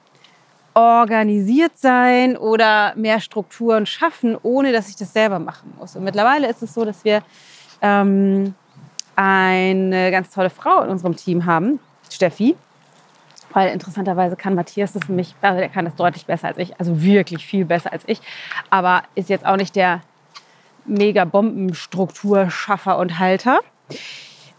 organisiert 0.74 1.72
sein 1.76 2.36
oder 2.36 2.94
mehr 2.96 3.20
Strukturen 3.20 3.86
schaffen, 3.86 4.36
ohne 4.42 4.72
dass 4.72 4.88
ich 4.88 4.96
das 4.96 5.12
selber 5.12 5.38
machen 5.38 5.72
muss. 5.78 5.96
Und 5.96 6.04
mittlerweile 6.04 6.48
ist 6.48 6.62
es 6.62 6.74
so, 6.74 6.84
dass 6.84 7.04
wir 7.04 7.22
ähm, 7.82 8.54
eine 9.16 10.10
ganz 10.10 10.30
tolle 10.30 10.50
Frau 10.50 10.82
in 10.82 10.90
unserem 10.90 11.16
Team 11.16 11.46
haben, 11.46 11.80
Steffi. 12.10 12.56
Weil 13.52 13.72
interessanterweise 13.72 14.34
kann 14.36 14.54
Matthias 14.54 14.92
das 14.92 15.08
nämlich, 15.08 15.34
also 15.42 15.58
der 15.58 15.68
kann 15.68 15.84
das 15.84 15.94
deutlich 15.94 16.24
besser 16.24 16.48
als 16.48 16.58
ich, 16.58 16.78
also 16.80 17.02
wirklich 17.02 17.46
viel 17.46 17.66
besser 17.66 17.92
als 17.92 18.02
ich, 18.06 18.20
aber 18.70 19.02
ist 19.14 19.28
jetzt 19.28 19.44
auch 19.44 19.56
nicht 19.56 19.76
der 19.76 20.00
mega 20.86 21.24
Bombenstrukturschaffer 21.24 22.96
und 22.96 23.18
Halter. 23.18 23.60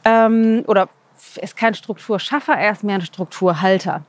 Ähm, 0.06 0.64
oder 0.68 0.90
ist 1.42 1.56
kein 1.56 1.74
Strukturschaffer, 1.74 2.54
er 2.54 2.72
ist 2.72 2.84
mehr 2.84 2.96
ein 2.96 3.02
Strukturhalter. 3.02 4.04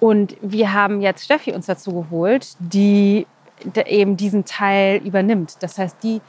Und 0.00 0.36
wir 0.40 0.72
haben 0.72 1.00
jetzt 1.00 1.24
Steffi 1.24 1.52
uns 1.52 1.66
dazu 1.66 1.92
geholt, 1.92 2.56
die 2.58 3.26
eben 3.86 4.16
diesen 4.16 4.44
Teil 4.44 4.98
übernimmt. 5.04 5.56
Das 5.60 5.78
heißt, 5.78 5.96
die 6.02 6.20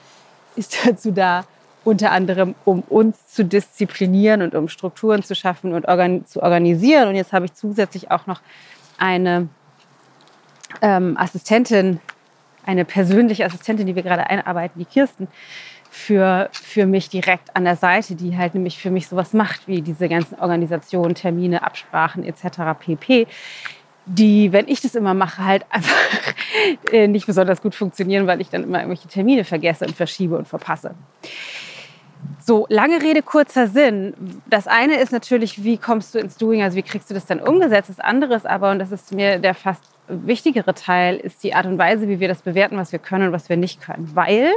ist 0.56 0.78
dazu 0.86 1.12
da, 1.12 1.46
unter 1.86 2.12
anderem, 2.12 2.56
um 2.65 2.82
uns 2.82 3.27
zu 3.27 3.46
disziplinieren 3.46 4.42
und 4.42 4.56
um 4.56 4.68
Strukturen 4.68 5.24
zu 5.24 5.36
schaffen 5.36 5.74
und 5.74 5.88
organ 5.88 6.25
zu 6.25 6.44
organisieren. 6.44 7.08
Und 7.08 7.15
jetzt 7.15 7.32
habe 7.32 7.46
ich 7.46 7.54
zusätzlich 7.54 8.12
auch 8.12 8.27
noch 8.27 8.42
eine 8.98 9.48
ähm, 10.82 11.15
Assistentin, 11.18 12.01
eine 12.65 12.84
persönliche 12.84 13.46
Assistentin, 13.46 13.86
die 13.86 13.96
wir 13.96 14.04
gerade 14.04 14.30
einarbeiten, 14.30 14.80
die 14.80 14.86
Kirsten, 14.86 15.27
für, 15.92 16.50
für 16.51 16.86
mich 16.86 17.08
direkt 17.08 17.56
an 17.56 17.63
der 17.63 17.77
Seite, 17.77 18.15
die 18.15 18.36
halt 18.38 18.54
nämlich 18.54 18.80
für 18.80 18.92
mich 18.92 19.08
sowas 19.08 19.32
macht, 19.32 19.65
wie 19.65 19.82
diese 19.82 20.10
ganzen 20.10 20.38
Organisationen, 20.38 21.15
Termine, 21.15 21.63
Absprachen 21.63 22.25
etc. 22.25 22.77
pp 22.77 23.27
die, 24.06 24.51
wenn 24.51 24.68
ich 24.68 24.82
das 24.82 24.96
immer 24.96 25.13
mache, 25.13 25.44
halt 25.44 25.65
einfach 25.70 25.96
äh, 26.92 27.08
nicht 27.08 27.25
besonders 27.25 27.62
gut 27.62 27.75
funktionieren, 27.75 28.27
weil 28.27 28.42
ich 28.42 28.50
dann 28.50 28.63
immer 28.63 28.80
irgendwelche 28.80 29.08
Termine 29.08 29.44
vergesse 29.44 29.86
und 29.86 29.96
verschiebe 29.96 30.38
und 30.38 30.48
verpasse. 30.48 30.94
So, 32.46 32.65
lange 32.70 33.01
Rede, 33.01 33.22
kurzer 33.22 33.67
Sinn. 33.67 34.13
Das 34.48 34.67
eine 34.67 35.00
ist 35.00 35.12
natürlich, 35.12 35.63
wie 35.63 35.77
kommst 35.77 36.13
du 36.13 36.20
ins 36.20 36.38
Doing, 36.38 36.62
also 36.62 36.77
wie 36.77 36.84
kriegst 36.84 37.10
du 37.10 37.13
das 37.13 37.25
dann 37.25 37.39
umgesetzt. 37.39 37.89
Das 37.89 38.00
andere 38.00 38.36
ist 38.36 38.46
aber, 38.46 38.72
und 38.72 38.79
das 38.79 38.91
ist 38.91 39.13
mir 39.13 39.39
der 39.39 39.55
fast 39.55 39.84
wichtigere 40.08 40.74
Teil, 40.74 41.17
ist 41.17 41.44
die 41.44 41.55
Art 41.55 41.65
und 41.65 41.77
Weise, 41.77 42.08
wie 42.08 42.20
wir 42.20 42.27
das 42.27 42.41
bewerten, 42.41 42.77
was 42.77 42.91
wir 42.91 43.00
können 43.00 43.27
und 43.27 43.34
was 43.34 43.50
wir 43.50 43.58
nicht 43.58 43.82
können. 43.82 44.12
Weil 44.13 44.51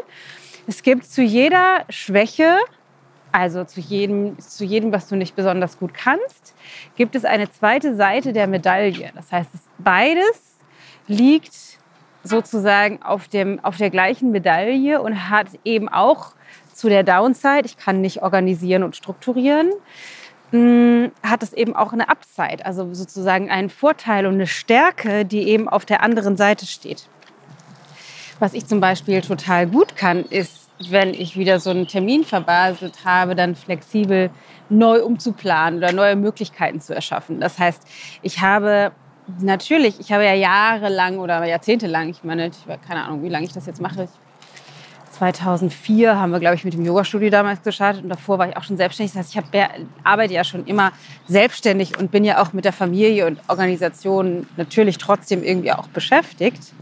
Es 0.66 0.82
gibt 0.82 1.06
zu 1.06 1.22
jeder 1.22 1.84
Schwäche, 1.88 2.58
also 3.32 3.64
zu 3.64 3.80
jedem, 3.80 4.38
zu 4.38 4.66
jedem, 4.66 4.92
was 4.92 5.08
du 5.08 5.16
nicht 5.16 5.34
besonders 5.34 5.78
gut 5.78 5.94
kannst, 5.94 6.54
gibt 6.94 7.16
es 7.16 7.25
eine 7.25 7.50
zweite 7.50 7.94
Seite 7.94 8.34
der 8.34 8.46
Medaille. 8.46 9.10
Das 9.14 9.32
heißt, 9.32 9.48
beides 9.78 10.58
liegt 11.06 11.54
sozusagen 12.22 13.02
auf, 13.02 13.28
dem, 13.28 13.64
auf 13.64 13.78
der 13.78 13.88
gleichen 13.88 14.30
Medaille 14.30 15.00
und 15.00 15.30
hat 15.30 15.46
eben 15.64 15.88
auch 15.88 16.34
zu 16.78 16.88
der 16.88 17.02
Downside, 17.02 17.62
ich 17.64 17.76
kann 17.76 18.00
nicht 18.00 18.23
organisieren 18.23 18.85
und 18.85 18.94
strukturieren, 18.94 19.73
hm, 20.50 21.11
hat 21.23 21.42
es 21.42 21.52
eben 21.52 21.75
auch 21.75 21.92
eine 21.92 22.08
Upside, 22.08 22.64
also 22.64 22.94
sozusagen 22.94 23.50
einen 23.50 23.68
Vorteil 23.68 24.26
und 24.26 24.35
eine 24.35 24.47
Stärke, 24.47 25.25
die 25.25 25.49
eben 25.49 25.68
auf 25.68 25.85
der 25.85 26.02
anderen 26.02 26.37
Seite 26.37 26.66
steht. 26.66 27.08
Was 28.38 28.54
ich 28.54 28.66
zum 28.66 28.80
Beispiel 28.80 29.20
total 29.20 29.66
gut 29.66 29.97
kann, 29.97 30.25
ist, 30.25 30.70
wenn 30.88 31.12
ich 31.12 31.37
wieder 31.37 31.58
so 31.58 31.70
einen 31.70 31.88
Termin 31.88 32.25
verbaselt 32.25 33.04
habe, 33.04 33.35
dann 33.35 33.56
flexibel 33.56 34.30
neu 34.68 35.02
umzuplanen 35.02 35.80
oder 35.80 35.92
neue 35.92 36.14
Möglichkeiten 36.14 36.80
zu 36.80 36.94
erschaffen. 36.94 37.40
Das 37.40 37.58
heißt, 37.58 37.82
ich 38.23 38.40
habe 38.40 38.92
natürlich, 39.40 39.99
ich 39.99 40.12
habe 40.12 40.25
ja 40.25 40.35
jahrelang 40.35 41.18
oder 41.18 41.44
jahrzehntelang, 41.44 42.08
ich 42.11 42.23
meine, 42.23 42.47
ich 42.47 42.87
keine 42.87 43.04
Ahnung, 43.04 43.25
wie 43.25 43.28
lange 43.28 43.47
ich 43.47 43.52
das 43.52 43.66
jetzt 43.66 43.80
mache. 43.80 44.08
2004 45.18 46.16
haben 46.16 46.30
wir, 46.30 46.38
glaube 46.38 46.54
ich, 46.54 46.64
mit 46.64 46.75
dem 46.75 46.84
Yoga-Studio 46.84 47.30
damals 47.30 47.62
gestartet 47.62 48.04
und 48.04 48.08
davor 48.08 48.38
war 48.38 48.48
ich 48.48 48.56
auch 48.56 48.62
schon 48.62 48.76
selbstständig. 48.76 49.12
Das 49.12 49.20
heißt, 49.20 49.30
ich 49.30 49.37
habe, 49.37 49.84
arbeite 50.04 50.34
ja 50.34 50.44
schon 50.44 50.64
immer 50.66 50.92
selbstständig 51.26 51.98
und 51.98 52.10
bin 52.10 52.25
ja 52.25 52.40
auch 52.40 52.52
mit 52.52 52.64
der 52.64 52.72
Familie 52.72 53.26
und 53.26 53.40
Organisation 53.48 54.46
natürlich 54.56 54.98
trotzdem 54.98 55.42
irgendwie 55.42 55.72
auch 55.72 55.88
beschäftigt. 55.88 56.72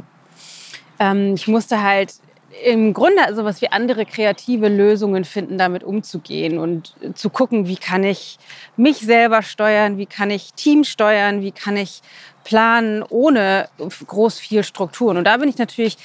Ähm, 0.99 1.35
ich 1.35 1.49
musste 1.49 1.83
halt 1.83 2.15
im 2.65 2.95
Grunde 2.95 3.35
so 3.35 3.45
was 3.45 3.61
wie 3.61 3.69
andere 3.71 4.07
kreative 4.07 4.69
Lösungen 4.69 5.25
finden, 5.25 5.59
damit 5.59 5.85
umzugehen 5.85 6.59
und 6.59 6.95
zu 7.15 7.29
gucken, 7.31 7.67
wie 7.67 7.77
kann 7.77 8.05
ich 8.05 8.39
mich 8.77 8.99
selber 8.99 9.43
steuern, 9.43 9.99
wie 9.99 10.07
kann 10.07 10.31
ich 10.31 10.55
Team 10.55 10.85
steuern, 10.85 11.43
wie 11.43 11.53
kann 11.53 11.77
ich 11.77 12.03
planen 12.45 13.03
ohne 13.03 13.69
groß 14.07 14.39
viel 14.39 14.63
Strukturen. 14.63 15.17
Und 15.17 15.25
da 15.25 15.37
bin 15.37 15.49
ich 15.49 15.59
natürlich 15.59 15.99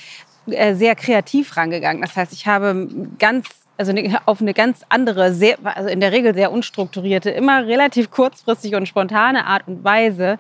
äh, 0.52 0.76
sehr 0.76 0.96
kreativ 0.96 1.56
rangegangen. 1.58 2.02
Das 2.02 2.16
heißt, 2.16 2.34
ich 2.34 2.48
habe 2.48 2.88
ganz 3.20 3.48
also 3.78 3.94
auf 4.26 4.42
eine 4.42 4.54
ganz 4.54 4.82
andere, 4.90 5.34
sehr, 5.34 5.58
also 5.64 5.90
in 5.90 6.00
der 6.02 6.12
Regel 6.12 6.36
sehr 6.36 6.52
unstrukturierte, 6.52 7.32
immer 7.32 7.66
relativ 7.66 8.12
kurzfristig 8.12 8.76
und 8.76 8.88
spontane 8.88 9.48
Art 9.48 9.68
und 9.68 9.84
Weise 9.84 10.38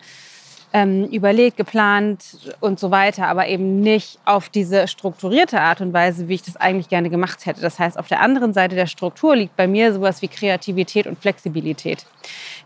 ähm, 0.73 1.05
überlegt, 1.05 1.57
geplant 1.57 2.53
und 2.59 2.79
so 2.79 2.91
weiter, 2.91 3.27
aber 3.27 3.47
eben 3.47 3.81
nicht 3.81 4.19
auf 4.25 4.49
diese 4.49 4.87
strukturierte 4.87 5.59
Art 5.59 5.81
und 5.81 5.91
Weise, 5.91 6.27
wie 6.27 6.35
ich 6.35 6.43
das 6.43 6.55
eigentlich 6.55 6.87
gerne 6.87 7.09
gemacht 7.09 7.45
hätte. 7.45 7.61
Das 7.61 7.79
heißt, 7.79 7.97
auf 7.97 8.07
der 8.07 8.21
anderen 8.21 8.53
Seite 8.53 8.75
der 8.75 8.87
Struktur 8.87 9.35
liegt 9.35 9.55
bei 9.57 9.67
mir 9.67 9.93
sowas 9.93 10.21
wie 10.21 10.27
Kreativität 10.27 11.07
und 11.07 11.19
Flexibilität, 11.19 12.05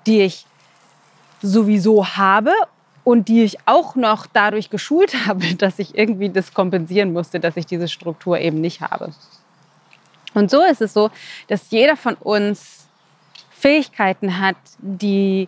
die 0.06 0.22
ich 0.22 0.46
sowieso 1.42 2.06
habe 2.06 2.52
und 3.06 3.30
die 3.30 3.44
ich 3.44 3.60
auch 3.66 3.96
noch 3.96 4.26
dadurch 4.26 4.70
geschult 4.70 5.16
habe, 5.28 5.56
dass 5.56 5.80
ich 5.80 5.98
irgendwie 5.98 6.30
das 6.30 6.54
kompensieren 6.54 7.14
musste, 7.14 7.40
dass 7.40 7.56
ich 7.56 7.66
diese 7.66 7.88
Struktur 7.88 8.38
eben 8.40 8.60
nicht 8.60 8.82
habe. 8.82 9.14
Und 10.34 10.52
so 10.52 10.62
ist 10.62 10.82
es 10.82 10.92
so, 10.92 11.12
dass 11.48 11.72
jeder 11.72 11.96
von 11.96 12.16
uns 12.16 12.88
Fähigkeiten 13.52 14.40
hat, 14.40 14.58
die 14.80 15.48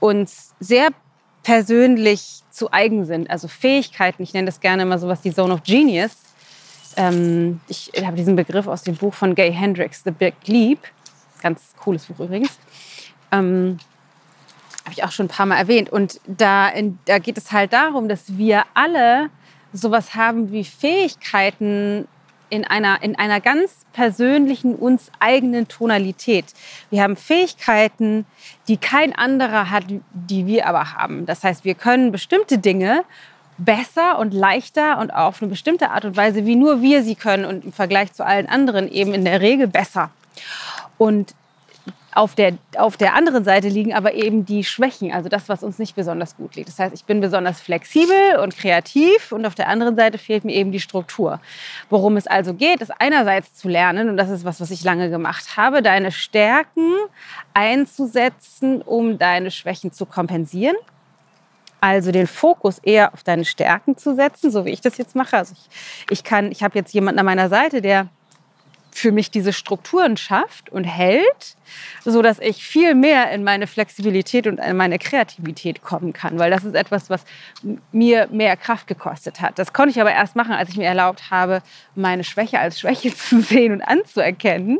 uns 0.00 0.54
sehr 0.58 0.88
persönlich 1.42 2.42
zu 2.50 2.72
eigen 2.72 3.04
sind. 3.04 3.28
Also 3.28 3.46
Fähigkeiten, 3.46 4.22
ich 4.22 4.32
nenne 4.32 4.46
das 4.46 4.60
gerne 4.60 4.82
immer 4.84 4.98
sowas 4.98 5.20
die 5.20 5.34
Zone 5.34 5.52
of 5.52 5.62
Genius. 5.62 6.16
Ähm, 6.96 7.60
ich 7.68 7.92
habe 8.02 8.16
diesen 8.16 8.36
Begriff 8.36 8.66
aus 8.66 8.82
dem 8.82 8.96
Buch 8.96 9.12
von 9.12 9.34
Gay 9.34 9.52
Hendricks, 9.52 10.02
The 10.04 10.12
Big 10.12 10.34
Leap. 10.46 10.78
Ganz 11.42 11.74
cooles 11.78 12.06
Buch 12.06 12.20
übrigens. 12.20 12.58
Ähm, 13.30 13.78
habe 14.86 14.94
ich 14.94 15.04
auch 15.04 15.10
schon 15.10 15.26
ein 15.26 15.30
paar 15.30 15.46
Mal 15.46 15.56
erwähnt. 15.56 15.90
Und 15.90 16.20
da, 16.26 16.68
in, 16.68 16.98
da 17.06 17.18
geht 17.18 17.36
es 17.36 17.50
halt 17.50 17.72
darum, 17.72 18.08
dass 18.08 18.38
wir 18.38 18.62
alle 18.72 19.30
sowas 19.72 20.14
haben 20.14 20.52
wie 20.52 20.64
Fähigkeiten, 20.64 22.06
in 22.48 22.64
einer, 22.64 23.02
in 23.02 23.18
einer 23.18 23.40
ganz 23.40 23.84
persönlichen, 23.92 24.76
uns 24.76 25.10
eigenen 25.18 25.66
Tonalität. 25.66 26.44
Wir 26.90 27.02
haben 27.02 27.16
Fähigkeiten, 27.16 28.24
die 28.68 28.76
kein 28.76 29.12
anderer 29.12 29.70
hat, 29.70 29.84
die 30.12 30.46
wir 30.46 30.68
aber 30.68 30.92
haben. 30.92 31.26
Das 31.26 31.42
heißt, 31.42 31.64
wir 31.64 31.74
können 31.74 32.12
bestimmte 32.12 32.58
Dinge 32.58 33.02
besser 33.58 34.20
und 34.20 34.32
leichter 34.32 34.98
und 34.98 35.10
auf 35.12 35.42
eine 35.42 35.48
bestimmte 35.48 35.90
Art 35.90 36.04
und 36.04 36.16
Weise, 36.16 36.46
wie 36.46 36.54
nur 36.54 36.82
wir 36.82 37.02
sie 37.02 37.16
können 37.16 37.44
und 37.44 37.64
im 37.64 37.72
Vergleich 37.72 38.12
zu 38.12 38.24
allen 38.24 38.48
anderen 38.48 38.88
eben 38.88 39.12
in 39.12 39.24
der 39.24 39.40
Regel 39.40 39.66
besser. 39.66 40.10
Und 40.98 41.34
auf 42.16 42.34
der, 42.34 42.56
auf 42.78 42.96
der 42.96 43.14
anderen 43.14 43.44
Seite 43.44 43.68
liegen 43.68 43.92
aber 43.92 44.14
eben 44.14 44.46
die 44.46 44.64
Schwächen, 44.64 45.12
also 45.12 45.28
das, 45.28 45.50
was 45.50 45.62
uns 45.62 45.78
nicht 45.78 45.94
besonders 45.94 46.34
gut 46.34 46.56
liegt. 46.56 46.68
Das 46.68 46.78
heißt, 46.78 46.94
ich 46.94 47.04
bin 47.04 47.20
besonders 47.20 47.60
flexibel 47.60 48.38
und 48.42 48.56
kreativ 48.56 49.32
und 49.32 49.44
auf 49.44 49.54
der 49.54 49.68
anderen 49.68 49.96
Seite 49.96 50.16
fehlt 50.16 50.42
mir 50.42 50.54
eben 50.54 50.72
die 50.72 50.80
Struktur. 50.80 51.40
Worum 51.90 52.16
es 52.16 52.26
also 52.26 52.54
geht, 52.54 52.80
ist 52.80 52.90
einerseits 53.00 53.52
zu 53.52 53.68
lernen, 53.68 54.08
und 54.08 54.16
das 54.16 54.30
ist 54.30 54.46
was, 54.46 54.62
was 54.62 54.70
ich 54.70 54.82
lange 54.82 55.10
gemacht 55.10 55.58
habe, 55.58 55.82
deine 55.82 56.10
Stärken 56.10 56.94
einzusetzen, 57.52 58.80
um 58.80 59.18
deine 59.18 59.50
Schwächen 59.50 59.92
zu 59.92 60.06
kompensieren. 60.06 60.76
Also 61.82 62.12
den 62.12 62.26
Fokus 62.26 62.78
eher 62.78 63.12
auf 63.12 63.24
deine 63.24 63.44
Stärken 63.44 63.98
zu 63.98 64.14
setzen, 64.14 64.50
so 64.50 64.64
wie 64.64 64.70
ich 64.70 64.80
das 64.80 64.96
jetzt 64.96 65.16
mache. 65.16 65.36
Also 65.36 65.52
ich, 65.52 66.08
ich 66.10 66.24
kann, 66.24 66.50
ich 66.50 66.62
habe 66.62 66.78
jetzt 66.78 66.94
jemanden 66.94 67.18
an 67.18 67.26
meiner 67.26 67.50
Seite, 67.50 67.82
der 67.82 68.08
für 69.06 69.12
mich 69.12 69.30
diese 69.30 69.52
Strukturen 69.52 70.16
schafft 70.16 70.68
und 70.68 70.82
hält, 70.82 71.54
so 72.04 72.22
dass 72.22 72.40
ich 72.40 72.64
viel 72.64 72.96
mehr 72.96 73.30
in 73.30 73.44
meine 73.44 73.68
Flexibilität 73.68 74.48
und 74.48 74.58
in 74.58 74.76
meine 74.76 74.98
Kreativität 74.98 75.80
kommen 75.80 76.12
kann, 76.12 76.40
weil 76.40 76.50
das 76.50 76.64
ist 76.64 76.74
etwas, 76.74 77.08
was 77.08 77.24
mir 77.92 78.26
mehr 78.32 78.56
Kraft 78.56 78.88
gekostet 78.88 79.40
hat. 79.40 79.60
Das 79.60 79.72
konnte 79.72 79.92
ich 79.92 80.00
aber 80.00 80.10
erst 80.10 80.34
machen, 80.34 80.50
als 80.54 80.70
ich 80.70 80.76
mir 80.76 80.86
erlaubt 80.86 81.30
habe, 81.30 81.62
meine 81.94 82.24
Schwäche 82.24 82.58
als 82.58 82.80
Schwäche 82.80 83.14
zu 83.14 83.40
sehen 83.42 83.74
und 83.74 83.82
anzuerkennen 83.82 84.78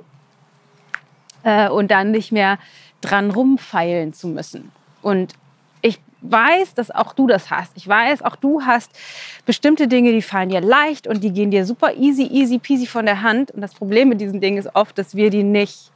äh, 1.45 1.69
und 1.69 1.93
dann 1.93 2.11
nicht 2.11 2.33
mehr 2.33 2.59
dran 3.03 3.31
rumfeilen 3.31 4.13
zu 4.13 4.27
müssen. 4.27 4.73
Und 5.03 5.35
weiß, 6.23 6.75
dass 6.75 6.91
auch 6.91 7.13
du 7.13 7.27
das 7.27 7.51
hast. 7.51 7.73
Ich 7.77 7.87
weiß, 7.87 8.23
auch 8.23 8.37
du 8.37 8.63
hast 8.63 8.91
bestimmte 9.45 9.89
Dinge, 9.89 10.13
die 10.13 10.23
fallen 10.23 10.49
dir 10.49 10.61
leicht 10.61 11.07
und 11.07 11.23
die 11.23 11.33
gehen 11.33 11.51
dir 11.51 11.65
super 11.65 11.95
easy, 11.95 12.25
easy 12.25 12.59
peasy 12.59 12.87
von 12.87 13.07
der 13.07 13.23
Hand. 13.23 13.51
Und 13.51 13.61
das 13.61 13.75
Problem 13.75 14.09
mit 14.09 14.21
diesen 14.21 14.41
Dingen 14.41 14.59
ist 14.59 14.75
oft, 14.75 14.97
dass 14.99 15.15
wir 15.15 15.31
die 15.31 15.43
nicht 15.43 15.91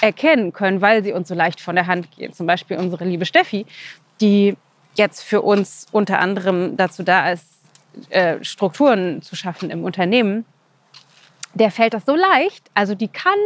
erkennen 0.00 0.52
können, 0.52 0.80
weil 0.80 1.02
sie 1.04 1.12
uns 1.12 1.28
so 1.28 1.34
leicht 1.34 1.60
von 1.60 1.76
der 1.76 1.86
Hand 1.86 2.10
gehen. 2.10 2.32
Zum 2.32 2.46
Beispiel 2.46 2.76
unsere 2.76 3.04
liebe 3.04 3.24
Steffi, 3.24 3.66
die 4.20 4.56
jetzt 4.94 5.22
für 5.22 5.42
uns 5.42 5.86
unter 5.92 6.18
anderem 6.18 6.76
dazu 6.76 7.02
da 7.02 7.30
ist, 7.30 7.46
äh, 8.10 8.42
Strukturen 8.42 9.22
zu 9.22 9.36
schaffen 9.36 9.70
im 9.70 9.84
Unternehmen. 9.84 10.44
Der 11.54 11.70
fällt 11.70 11.94
das 11.94 12.04
so 12.04 12.16
leicht. 12.16 12.70
Also 12.74 12.94
die 12.94 13.08
kann 13.08 13.38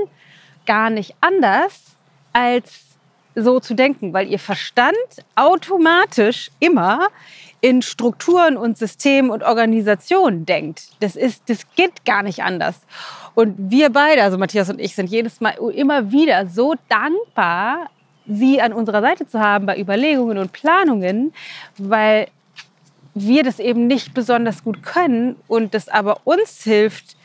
gar 0.64 0.90
nicht 0.90 1.14
anders, 1.20 1.96
als 2.32 2.85
so 3.36 3.60
zu 3.60 3.74
denken, 3.74 4.12
weil 4.12 4.28
ihr 4.28 4.38
Verstand 4.38 4.96
automatisch 5.36 6.50
immer 6.58 7.08
in 7.60 7.82
Strukturen 7.82 8.56
und 8.56 8.78
Systemen 8.78 9.30
und 9.30 9.42
Organisationen 9.42 10.46
denkt. 10.46 10.88
Das, 11.00 11.16
ist, 11.16 11.42
das 11.48 11.66
geht 11.74 12.04
gar 12.04 12.22
nicht 12.22 12.42
anders. 12.42 12.80
Und 13.34 13.70
wir 13.70 13.90
beide, 13.90 14.22
also 14.22 14.38
Matthias 14.38 14.70
und 14.70 14.80
ich, 14.80 14.94
sind 14.94 15.10
jedes 15.10 15.40
Mal 15.40 15.54
immer 15.74 16.10
wieder 16.10 16.46
so 16.48 16.74
dankbar, 16.88 17.90
sie 18.26 18.60
an 18.60 18.72
unserer 18.72 19.02
Seite 19.02 19.26
zu 19.26 19.40
haben 19.40 19.66
bei 19.66 19.78
Überlegungen 19.78 20.38
und 20.38 20.52
Planungen, 20.52 21.32
weil 21.76 22.28
wir 23.14 23.42
das 23.42 23.58
eben 23.58 23.86
nicht 23.86 24.14
besonders 24.14 24.64
gut 24.64 24.82
können 24.82 25.36
und 25.48 25.74
das 25.74 25.88
aber 25.88 26.20
uns 26.24 26.64
hilft, 26.64 27.15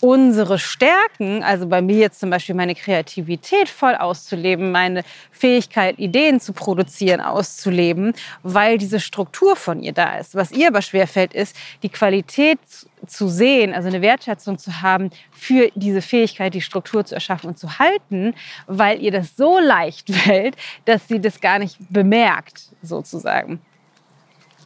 unsere 0.00 0.58
Stärken, 0.58 1.42
also 1.42 1.66
bei 1.66 1.82
mir 1.82 1.96
jetzt 1.96 2.20
zum 2.20 2.30
Beispiel 2.30 2.54
meine 2.54 2.74
Kreativität 2.74 3.68
voll 3.68 3.94
auszuleben, 3.96 4.70
meine 4.70 5.02
Fähigkeit, 5.32 5.98
Ideen 5.98 6.40
zu 6.40 6.52
produzieren, 6.52 7.20
auszuleben, 7.20 8.12
weil 8.42 8.78
diese 8.78 9.00
Struktur 9.00 9.56
von 9.56 9.82
ihr 9.82 9.92
da 9.92 10.18
ist. 10.18 10.34
Was 10.36 10.52
ihr 10.52 10.68
aber 10.68 10.82
schwerfällt, 10.82 11.34
ist, 11.34 11.56
die 11.82 11.88
Qualität 11.88 12.60
zu 13.06 13.28
sehen, 13.28 13.74
also 13.74 13.88
eine 13.88 14.02
Wertschätzung 14.02 14.58
zu 14.58 14.82
haben 14.82 15.10
für 15.32 15.70
diese 15.74 16.02
Fähigkeit, 16.02 16.54
die 16.54 16.62
Struktur 16.62 17.04
zu 17.04 17.14
erschaffen 17.14 17.48
und 17.48 17.58
zu 17.58 17.78
halten, 17.78 18.34
weil 18.66 19.02
ihr 19.02 19.10
das 19.10 19.36
so 19.36 19.58
leicht 19.58 20.10
fällt, 20.14 20.56
dass 20.84 21.08
sie 21.08 21.20
das 21.20 21.40
gar 21.40 21.58
nicht 21.58 21.76
bemerkt, 21.90 22.68
sozusagen. 22.82 23.60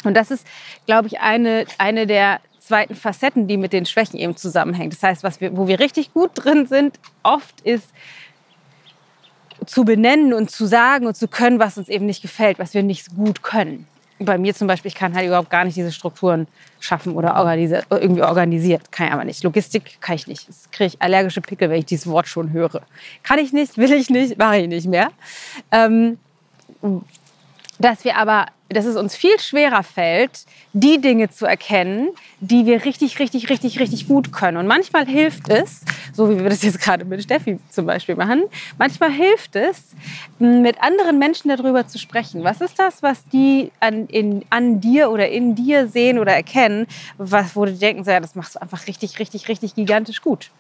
Und 0.04 0.14
das 0.14 0.30
ist, 0.30 0.46
glaube 0.86 1.06
ich, 1.06 1.20
eine, 1.20 1.64
eine 1.78 2.06
der 2.06 2.40
zweiten 2.72 2.94
Facetten, 2.94 3.46
die 3.48 3.58
mit 3.58 3.74
den 3.74 3.84
Schwächen 3.84 4.18
eben 4.18 4.34
zusammenhängen. 4.34 4.88
Das 4.88 5.02
heißt, 5.02 5.22
was 5.22 5.42
wir, 5.42 5.54
wo 5.54 5.68
wir 5.68 5.78
richtig 5.78 6.14
gut 6.14 6.30
drin 6.34 6.66
sind, 6.66 6.98
oft 7.22 7.60
ist 7.60 7.88
zu 9.66 9.84
benennen 9.84 10.32
und 10.32 10.50
zu 10.50 10.64
sagen 10.64 11.06
und 11.06 11.14
zu 11.14 11.28
können, 11.28 11.58
was 11.58 11.76
uns 11.76 11.90
eben 11.90 12.06
nicht 12.06 12.22
gefällt, 12.22 12.58
was 12.58 12.72
wir 12.72 12.82
nicht 12.82 13.14
gut 13.14 13.42
können. 13.42 13.86
bei 14.18 14.38
mir 14.38 14.54
zum 14.54 14.68
Beispiel, 14.68 14.88
ich 14.88 14.94
kann 14.94 15.14
halt 15.14 15.26
überhaupt 15.26 15.50
gar 15.50 15.64
nicht 15.64 15.76
diese 15.76 15.92
Strukturen 15.92 16.46
schaffen 16.80 17.14
oder 17.14 17.34
organisiert, 17.36 17.84
irgendwie 17.90 18.22
organisiert. 18.22 18.90
Kann 18.90 19.08
ich 19.08 19.12
aber 19.12 19.24
nicht. 19.24 19.44
Logistik 19.44 20.00
kann 20.00 20.14
ich 20.14 20.26
nicht. 20.26 20.48
Das 20.48 20.70
kriege 20.70 20.86
ich 20.86 21.02
allergische 21.02 21.42
Pickel, 21.42 21.68
wenn 21.68 21.80
ich 21.80 21.86
dieses 21.86 22.06
Wort 22.06 22.26
schon 22.26 22.52
höre. 22.52 22.82
Kann 23.22 23.38
ich 23.38 23.52
nicht, 23.52 23.76
will 23.76 23.92
ich 23.92 24.08
nicht, 24.08 24.38
mache 24.38 24.58
ich 24.58 24.68
nicht 24.68 24.86
mehr. 24.86 25.10
Ähm, 25.72 26.18
dass 27.78 28.04
wir 28.04 28.16
aber, 28.16 28.46
dass 28.72 28.84
es 28.84 28.96
uns 28.96 29.14
viel 29.14 29.38
schwerer 29.40 29.82
fällt, 29.82 30.44
die 30.72 31.00
Dinge 31.00 31.30
zu 31.30 31.46
erkennen, 31.46 32.10
die 32.40 32.66
wir 32.66 32.84
richtig, 32.84 33.18
richtig, 33.18 33.50
richtig, 33.50 33.78
richtig 33.78 34.08
gut 34.08 34.32
können. 34.32 34.56
Und 34.56 34.66
manchmal 34.66 35.06
hilft 35.06 35.48
es, 35.48 35.82
so 36.12 36.30
wie 36.30 36.38
wir 36.38 36.48
das 36.48 36.62
jetzt 36.62 36.80
gerade 36.80 37.04
mit 37.04 37.22
Steffi 37.22 37.58
zum 37.70 37.86
Beispiel 37.86 38.16
machen, 38.16 38.44
manchmal 38.78 39.10
hilft 39.10 39.56
es, 39.56 39.94
mit 40.38 40.82
anderen 40.82 41.18
Menschen 41.18 41.48
darüber 41.48 41.86
zu 41.86 41.98
sprechen. 41.98 42.44
Was 42.44 42.60
ist 42.60 42.78
das, 42.78 43.02
was 43.02 43.26
die 43.28 43.70
an, 43.80 44.06
in, 44.06 44.44
an 44.50 44.80
dir 44.80 45.10
oder 45.10 45.28
in 45.28 45.54
dir 45.54 45.88
sehen 45.88 46.18
oder 46.18 46.32
erkennen, 46.32 46.86
was, 47.18 47.54
wo 47.54 47.64
die 47.64 47.78
denken, 47.78 48.04
ja, 48.04 48.20
das 48.20 48.34
machst 48.34 48.54
du 48.54 48.62
einfach 48.62 48.86
richtig, 48.86 49.18
richtig, 49.18 49.48
richtig 49.48 49.74
gigantisch 49.74 50.22
gut. 50.22 50.50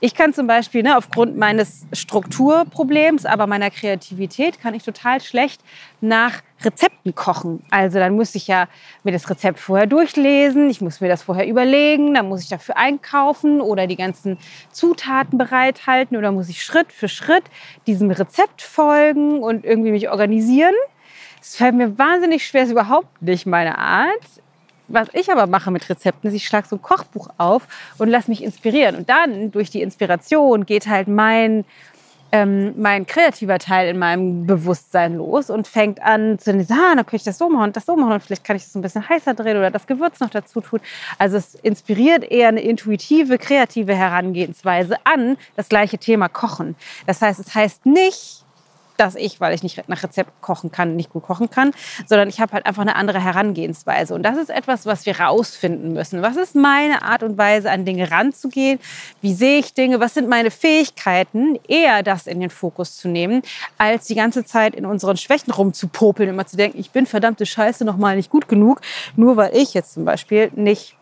Ich 0.00 0.14
kann 0.14 0.32
zum 0.32 0.46
Beispiel 0.46 0.82
ne, 0.82 0.96
aufgrund 0.96 1.36
meines 1.36 1.86
Strukturproblems, 1.92 3.26
aber 3.26 3.46
meiner 3.46 3.70
Kreativität, 3.70 4.60
kann 4.60 4.74
ich 4.74 4.82
total 4.82 5.20
schlecht 5.20 5.62
nach 6.00 6.42
Rezepten 6.62 7.14
kochen. 7.14 7.62
Also 7.70 7.98
dann 7.98 8.14
muss 8.14 8.34
ich 8.34 8.46
ja 8.46 8.68
mir 9.02 9.12
das 9.12 9.28
Rezept 9.28 9.58
vorher 9.58 9.86
durchlesen, 9.86 10.70
ich 10.70 10.80
muss 10.80 11.00
mir 11.00 11.08
das 11.08 11.22
vorher 11.22 11.46
überlegen, 11.46 12.14
dann 12.14 12.28
muss 12.28 12.42
ich 12.42 12.48
dafür 12.48 12.76
einkaufen 12.76 13.60
oder 13.60 13.86
die 13.86 13.96
ganzen 13.96 14.38
Zutaten 14.70 15.38
bereithalten 15.38 16.16
oder 16.16 16.32
muss 16.32 16.48
ich 16.48 16.62
Schritt 16.62 16.92
für 16.92 17.08
Schritt 17.08 17.44
diesem 17.86 18.10
Rezept 18.10 18.62
folgen 18.62 19.42
und 19.42 19.64
irgendwie 19.64 19.92
mich 19.92 20.10
organisieren. 20.10 20.74
Es 21.40 21.56
fällt 21.56 21.74
mir 21.74 21.98
wahnsinnig 21.98 22.46
schwer, 22.46 22.62
ist 22.62 22.70
überhaupt 22.70 23.20
nicht 23.20 23.46
meine 23.46 23.78
Art 23.78 24.22
was 24.88 25.08
ich 25.12 25.30
aber 25.30 25.46
mache 25.46 25.70
mit 25.70 25.88
Rezepten, 25.88 26.28
ist, 26.28 26.34
ich 26.34 26.46
schlage 26.46 26.68
so 26.68 26.76
ein 26.76 26.82
Kochbuch 26.82 27.28
auf 27.38 27.66
und 27.98 28.08
lasse 28.08 28.30
mich 28.30 28.42
inspirieren. 28.42 28.96
Und 28.96 29.08
dann, 29.08 29.50
durch 29.50 29.70
die 29.70 29.82
Inspiration, 29.82 30.66
geht 30.66 30.86
halt 30.86 31.08
mein, 31.08 31.64
ähm, 32.32 32.74
mein 32.76 33.06
kreativer 33.06 33.58
Teil 33.58 33.88
in 33.88 33.98
meinem 33.98 34.46
Bewusstsein 34.46 35.16
los 35.16 35.50
und 35.50 35.66
fängt 35.66 36.02
an 36.02 36.38
zu 36.38 36.50
sagen, 36.50 36.66
ah, 36.72 36.94
dann 36.96 37.06
könnte 37.06 37.16
ich 37.16 37.22
das 37.24 37.38
so 37.38 37.48
machen 37.48 37.64
und 37.64 37.76
das 37.76 37.86
so 37.86 37.96
machen 37.96 38.12
und 38.12 38.22
vielleicht 38.22 38.44
kann 38.44 38.56
ich 38.56 38.64
das 38.64 38.74
ein 38.74 38.82
bisschen 38.82 39.08
heißer 39.08 39.34
drehen 39.34 39.56
oder 39.56 39.70
das 39.70 39.86
Gewürz 39.86 40.20
noch 40.20 40.30
dazu 40.30 40.60
tun. 40.60 40.80
Also 41.18 41.36
es 41.36 41.54
inspiriert 41.54 42.24
eher 42.24 42.48
eine 42.48 42.60
intuitive, 42.60 43.38
kreative 43.38 43.94
Herangehensweise 43.94 44.96
an 45.04 45.36
das 45.56 45.68
gleiche 45.68 45.98
Thema 45.98 46.28
Kochen. 46.28 46.74
Das 47.06 47.22
heißt, 47.22 47.40
es 47.40 47.54
heißt 47.54 47.86
nicht, 47.86 48.43
dass 48.96 49.14
ich, 49.14 49.40
weil 49.40 49.54
ich 49.54 49.62
nicht 49.62 49.88
nach 49.88 50.02
Rezept 50.02 50.40
kochen 50.40 50.70
kann, 50.70 50.96
nicht 50.96 51.10
gut 51.10 51.24
kochen 51.24 51.50
kann, 51.50 51.72
sondern 52.06 52.28
ich 52.28 52.40
habe 52.40 52.52
halt 52.52 52.66
einfach 52.66 52.82
eine 52.82 52.96
andere 52.96 53.22
Herangehensweise. 53.22 54.14
Und 54.14 54.22
das 54.22 54.38
ist 54.38 54.50
etwas, 54.50 54.86
was 54.86 55.06
wir 55.06 55.20
rausfinden 55.20 55.92
müssen. 55.92 56.22
Was 56.22 56.36
ist 56.36 56.54
meine 56.54 57.02
Art 57.02 57.22
und 57.22 57.38
Weise, 57.38 57.70
an 57.70 57.84
Dinge 57.84 58.10
ranzugehen? 58.10 58.78
Wie 59.20 59.34
sehe 59.34 59.58
ich 59.58 59.74
Dinge? 59.74 60.00
Was 60.00 60.14
sind 60.14 60.28
meine 60.28 60.50
Fähigkeiten? 60.50 61.58
Eher 61.66 62.02
das 62.02 62.26
in 62.26 62.40
den 62.40 62.50
Fokus 62.50 62.96
zu 62.96 63.08
nehmen, 63.08 63.42
als 63.78 64.06
die 64.06 64.14
ganze 64.14 64.44
Zeit 64.44 64.74
in 64.74 64.86
unseren 64.86 65.16
Schwächen 65.16 65.52
rumzupopeln, 65.52 66.28
immer 66.28 66.46
zu 66.46 66.56
denken, 66.56 66.78
ich 66.78 66.90
bin 66.90 67.06
verdammte 67.06 67.46
Scheiße 67.46 67.84
noch 67.84 67.96
mal 67.96 68.16
nicht 68.16 68.30
gut 68.30 68.48
genug, 68.48 68.80
nur 69.16 69.36
weil 69.36 69.56
ich 69.56 69.74
jetzt 69.74 69.94
zum 69.94 70.04
Beispiel 70.04 70.50
nicht 70.54 70.96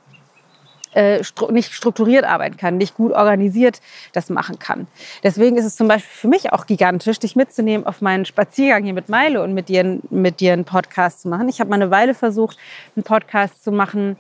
äh, 0.95 1.23
nicht 1.51 1.73
strukturiert 1.73 2.25
arbeiten 2.25 2.57
kann, 2.57 2.77
nicht 2.77 2.95
gut 2.95 3.13
organisiert 3.13 3.81
das 4.13 4.31
machen 4.31 4.59
kann. 4.59 4.87
Deswegen 5.23 5.57
ist 5.57 5.65
es 5.65 5.77
zum 5.77 5.89
Beispiel 5.89 6.11
für 6.13 6.29
mich 6.29 6.53
auch 6.53 6.67
gigantisch, 6.67 7.19
dich 7.19 7.37
mitzunehmen 7.37 7.87
auf 7.87 8.01
meinen 8.01 8.25
Spaziergang 8.25 8.85
hier 8.85 8.95
mit 8.95 9.09
Meile 9.09 9.43
und 9.43 9.55
mit 9.55 9.69
dir, 9.69 9.99
mit 10.11 10.41
dir 10.41 10.53
einen 10.53 10.65
Podcast 10.65 11.23
zu 11.23 11.29
machen. 11.29 11.49
Ich 11.49 11.61
habe 11.61 11.71
mal 11.71 11.77
eine 11.77 11.91
Weile 11.91 12.15
versucht, 12.15 12.59
einen 12.97 13.05
Podcast 13.05 13.63
zu 13.65 13.73
machen, 13.73 14.17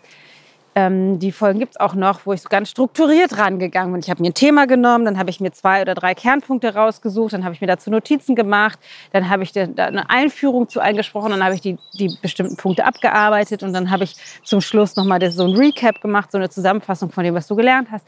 ähm, 0.74 1.18
die 1.18 1.32
Folgen 1.32 1.58
gibt 1.58 1.72
es 1.72 1.80
auch 1.80 1.94
noch, 1.94 2.24
wo 2.24 2.32
ich 2.32 2.40
so 2.40 2.48
ganz 2.48 2.70
strukturiert 2.70 3.36
rangegangen 3.36 3.92
bin. 3.92 4.00
Ich 4.00 4.08
habe 4.08 4.22
mir 4.22 4.30
ein 4.30 4.34
Thema 4.34 4.66
genommen, 4.66 5.04
dann 5.04 5.18
habe 5.18 5.30
ich 5.30 5.40
mir 5.40 5.52
zwei 5.52 5.82
oder 5.82 5.94
drei 5.94 6.14
Kernpunkte 6.14 6.74
rausgesucht, 6.74 7.34
dann 7.34 7.44
habe 7.44 7.54
ich 7.54 7.60
mir 7.60 7.66
dazu 7.66 7.90
Notizen 7.90 8.34
gemacht, 8.34 8.78
dann 9.12 9.28
habe 9.28 9.42
ich 9.42 9.52
da 9.52 9.62
eine 9.62 10.08
Einführung 10.08 10.68
zu 10.68 10.80
eingesprochen, 10.80 11.30
dann 11.30 11.44
habe 11.44 11.54
ich 11.54 11.60
die, 11.60 11.78
die 11.98 12.16
bestimmten 12.22 12.56
Punkte 12.56 12.84
abgearbeitet 12.84 13.62
und 13.62 13.72
dann 13.72 13.90
habe 13.90 14.04
ich 14.04 14.16
zum 14.44 14.60
Schluss 14.60 14.96
nochmal 14.96 15.30
so 15.30 15.44
ein 15.44 15.54
Recap 15.54 16.00
gemacht, 16.00 16.32
so 16.32 16.38
eine 16.38 16.48
Zusammenfassung 16.48 17.10
von 17.10 17.24
dem, 17.24 17.34
was 17.34 17.46
du 17.46 17.54
gelernt 17.54 17.88
hast. 17.90 18.06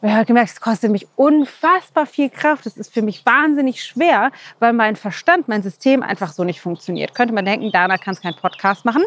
Und 0.00 0.08
ich 0.08 0.14
habe 0.14 0.26
gemerkt, 0.26 0.50
es 0.50 0.60
kostet 0.60 0.90
mich 0.90 1.06
unfassbar 1.16 2.06
viel 2.06 2.30
Kraft. 2.30 2.66
Es 2.66 2.76
ist 2.76 2.92
für 2.92 3.02
mich 3.02 3.24
wahnsinnig 3.24 3.82
schwer, 3.82 4.30
weil 4.58 4.72
mein 4.72 4.96
Verstand, 4.96 5.48
mein 5.48 5.62
System 5.62 6.02
einfach 6.02 6.32
so 6.32 6.44
nicht 6.44 6.60
funktioniert. 6.60 7.14
Könnte 7.14 7.34
man 7.34 7.44
denken, 7.44 7.70
Dana 7.72 7.96
kannst 7.96 8.22
keinen 8.22 8.36
Podcast 8.36 8.84
machen 8.84 9.04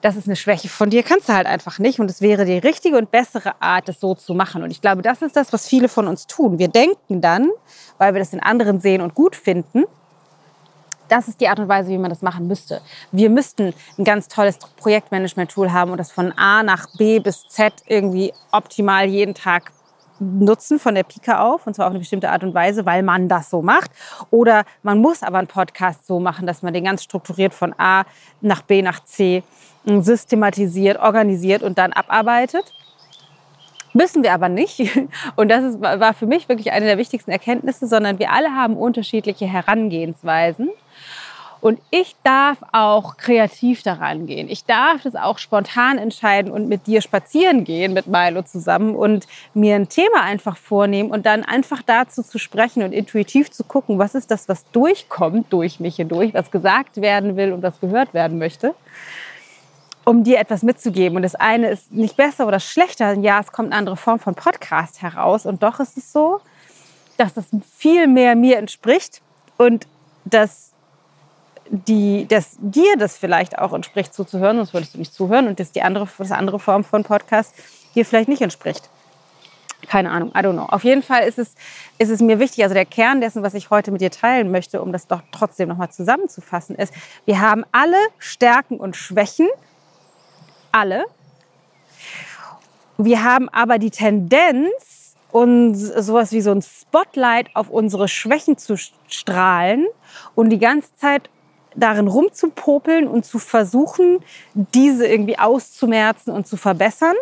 das 0.00 0.16
ist 0.16 0.26
eine 0.26 0.36
Schwäche 0.36 0.68
von 0.68 0.90
dir, 0.90 1.02
kannst 1.02 1.28
du 1.28 1.34
halt 1.34 1.46
einfach 1.46 1.78
nicht. 1.78 2.00
Und 2.00 2.10
es 2.10 2.20
wäre 2.20 2.44
die 2.44 2.58
richtige 2.58 2.96
und 2.96 3.10
bessere 3.10 3.60
Art, 3.60 3.88
das 3.88 4.00
so 4.00 4.14
zu 4.14 4.34
machen. 4.34 4.62
Und 4.62 4.70
ich 4.70 4.80
glaube, 4.80 5.02
das 5.02 5.22
ist 5.22 5.36
das, 5.36 5.52
was 5.52 5.68
viele 5.68 5.88
von 5.88 6.06
uns 6.06 6.26
tun. 6.26 6.58
Wir 6.58 6.68
denken 6.68 7.20
dann, 7.20 7.50
weil 7.98 8.14
wir 8.14 8.20
das 8.20 8.32
in 8.32 8.40
anderen 8.40 8.80
sehen 8.80 9.00
und 9.02 9.14
gut 9.14 9.36
finden, 9.36 9.84
das 11.08 11.26
ist 11.26 11.40
die 11.40 11.48
Art 11.48 11.58
und 11.58 11.68
Weise, 11.68 11.90
wie 11.90 11.98
man 11.98 12.08
das 12.08 12.22
machen 12.22 12.46
müsste. 12.46 12.80
Wir 13.10 13.30
müssten 13.30 13.74
ein 13.98 14.04
ganz 14.04 14.28
tolles 14.28 14.58
Projektmanagement-Tool 14.76 15.72
haben 15.72 15.90
und 15.90 15.98
das 15.98 16.12
von 16.12 16.30
A 16.38 16.62
nach 16.62 16.86
B 16.96 17.18
bis 17.18 17.48
Z 17.48 17.72
irgendwie 17.86 18.32
optimal 18.52 19.06
jeden 19.06 19.34
Tag 19.34 19.72
nutzen 20.20 20.78
von 20.78 20.94
der 20.94 21.02
Pika 21.02 21.42
auf 21.42 21.66
und 21.66 21.74
zwar 21.74 21.86
auf 21.86 21.90
eine 21.90 21.98
bestimmte 21.98 22.30
Art 22.30 22.44
und 22.44 22.54
Weise, 22.54 22.86
weil 22.86 23.02
man 23.02 23.28
das 23.28 23.50
so 23.50 23.62
macht. 23.62 23.90
Oder 24.30 24.64
man 24.82 24.98
muss 24.98 25.22
aber 25.22 25.38
einen 25.38 25.48
Podcast 25.48 26.06
so 26.06 26.20
machen, 26.20 26.46
dass 26.46 26.62
man 26.62 26.72
den 26.72 26.84
ganz 26.84 27.02
strukturiert 27.02 27.54
von 27.54 27.74
A 27.78 28.04
nach 28.40 28.62
B 28.62 28.82
nach 28.82 29.02
C 29.04 29.42
systematisiert, 29.84 30.98
organisiert 30.98 31.62
und 31.62 31.78
dann 31.78 31.92
abarbeitet. 31.92 32.72
Müssen 33.92 34.22
wir 34.22 34.32
aber 34.32 34.48
nicht. 34.48 34.78
Und 35.36 35.48
das 35.48 35.64
ist, 35.64 35.80
war 35.80 36.14
für 36.14 36.26
mich 36.26 36.48
wirklich 36.48 36.70
eine 36.70 36.86
der 36.86 36.98
wichtigsten 36.98 37.32
Erkenntnisse, 37.32 37.88
sondern 37.88 38.20
wir 38.20 38.30
alle 38.30 38.54
haben 38.54 38.76
unterschiedliche 38.76 39.46
Herangehensweisen. 39.46 40.70
Und 41.60 41.78
ich 41.90 42.16
darf 42.24 42.58
auch 42.72 43.16
kreativ 43.16 43.82
daran 43.82 44.26
gehen. 44.26 44.48
Ich 44.48 44.64
darf 44.64 45.02
das 45.02 45.14
auch 45.14 45.38
spontan 45.38 45.98
entscheiden 45.98 46.50
und 46.50 46.68
mit 46.68 46.86
dir 46.86 47.02
spazieren 47.02 47.64
gehen, 47.64 47.92
mit 47.92 48.06
Milo 48.06 48.42
zusammen 48.42 48.94
und 48.94 49.26
mir 49.52 49.76
ein 49.76 49.88
Thema 49.88 50.22
einfach 50.22 50.56
vornehmen 50.56 51.10
und 51.10 51.26
dann 51.26 51.44
einfach 51.44 51.82
dazu 51.82 52.22
zu 52.22 52.38
sprechen 52.38 52.82
und 52.82 52.92
intuitiv 52.92 53.50
zu 53.50 53.64
gucken, 53.64 53.98
was 53.98 54.14
ist 54.14 54.30
das, 54.30 54.48
was 54.48 54.64
durchkommt 54.72 55.52
durch 55.52 55.80
mich 55.80 55.96
hindurch, 55.96 56.32
was 56.32 56.50
gesagt 56.50 57.00
werden 57.00 57.36
will 57.36 57.52
und 57.52 57.62
was 57.62 57.80
gehört 57.80 58.14
werden 58.14 58.38
möchte 58.38 58.74
um 60.04 60.24
dir 60.24 60.38
etwas 60.38 60.62
mitzugeben. 60.62 61.16
Und 61.16 61.22
das 61.22 61.34
eine 61.34 61.68
ist 61.68 61.92
nicht 61.92 62.16
besser 62.16 62.46
oder 62.46 62.58
schlechter. 62.58 63.14
Ja, 63.14 63.40
es 63.40 63.52
kommt 63.52 63.68
eine 63.68 63.76
andere 63.76 63.96
Form 63.96 64.18
von 64.18 64.34
Podcast 64.34 65.02
heraus. 65.02 65.46
Und 65.46 65.62
doch 65.62 65.78
ist 65.78 65.96
es 65.96 66.12
so, 66.12 66.40
dass 67.16 67.34
das 67.34 67.46
viel 67.76 68.06
mehr 68.06 68.34
mir 68.34 68.58
entspricht 68.58 69.20
und 69.56 69.86
dass, 70.24 70.69
die, 71.70 72.26
dass 72.26 72.56
dir 72.60 72.96
das 72.98 73.16
vielleicht 73.16 73.58
auch 73.58 73.72
entspricht 73.72 74.12
zuzuhören, 74.12 74.56
sonst 74.56 74.74
würdest 74.74 74.94
du 74.94 74.98
nicht 74.98 75.14
zuhören 75.14 75.46
und 75.46 75.60
dass 75.60 75.70
die 75.70 75.82
andere, 75.82 76.08
das 76.18 76.32
andere 76.32 76.58
Form 76.58 76.82
von 76.82 77.04
Podcast 77.04 77.54
dir 77.94 78.04
vielleicht 78.04 78.28
nicht 78.28 78.42
entspricht. 78.42 78.90
Keine 79.88 80.10
Ahnung, 80.10 80.30
I 80.30 80.40
don't 80.40 80.52
know. 80.52 80.66
Auf 80.66 80.84
jeden 80.84 81.02
Fall 81.02 81.22
ist 81.22 81.38
es, 81.38 81.54
ist 81.98 82.10
es 82.10 82.20
mir 82.20 82.38
wichtig, 82.38 82.64
also 82.64 82.74
der 82.74 82.84
Kern 82.84 83.20
dessen, 83.20 83.42
was 83.42 83.54
ich 83.54 83.70
heute 83.70 83.92
mit 83.92 84.00
dir 84.00 84.10
teilen 84.10 84.50
möchte, 84.50 84.82
um 84.82 84.92
das 84.92 85.06
doch 85.06 85.22
trotzdem 85.32 85.68
nochmal 85.68 85.90
zusammenzufassen, 85.90 86.76
ist, 86.76 86.92
wir 87.24 87.40
haben 87.40 87.64
alle 87.72 87.96
Stärken 88.18 88.76
und 88.78 88.96
Schwächen 88.96 89.48
alle. 90.72 91.04
Wir 92.98 93.24
haben 93.24 93.48
aber 93.48 93.78
die 93.78 93.90
Tendenz, 93.90 95.16
uns 95.30 95.80
sowas 95.80 96.32
wie 96.32 96.40
so 96.40 96.50
ein 96.50 96.62
Spotlight 96.62 97.54
auf 97.54 97.70
unsere 97.70 98.08
Schwächen 98.08 98.58
zu 98.58 98.76
strahlen 98.76 99.86
und 100.34 100.50
die 100.50 100.58
ganze 100.58 100.94
Zeit 100.96 101.30
darin 101.74 102.08
rumzupopeln 102.08 103.06
und 103.06 103.24
zu 103.24 103.38
versuchen, 103.38 104.24
diese 104.54 105.06
irgendwie 105.06 105.38
auszumerzen 105.38 106.32
und 106.32 106.46
zu 106.46 106.56
verbessern. 106.56 107.14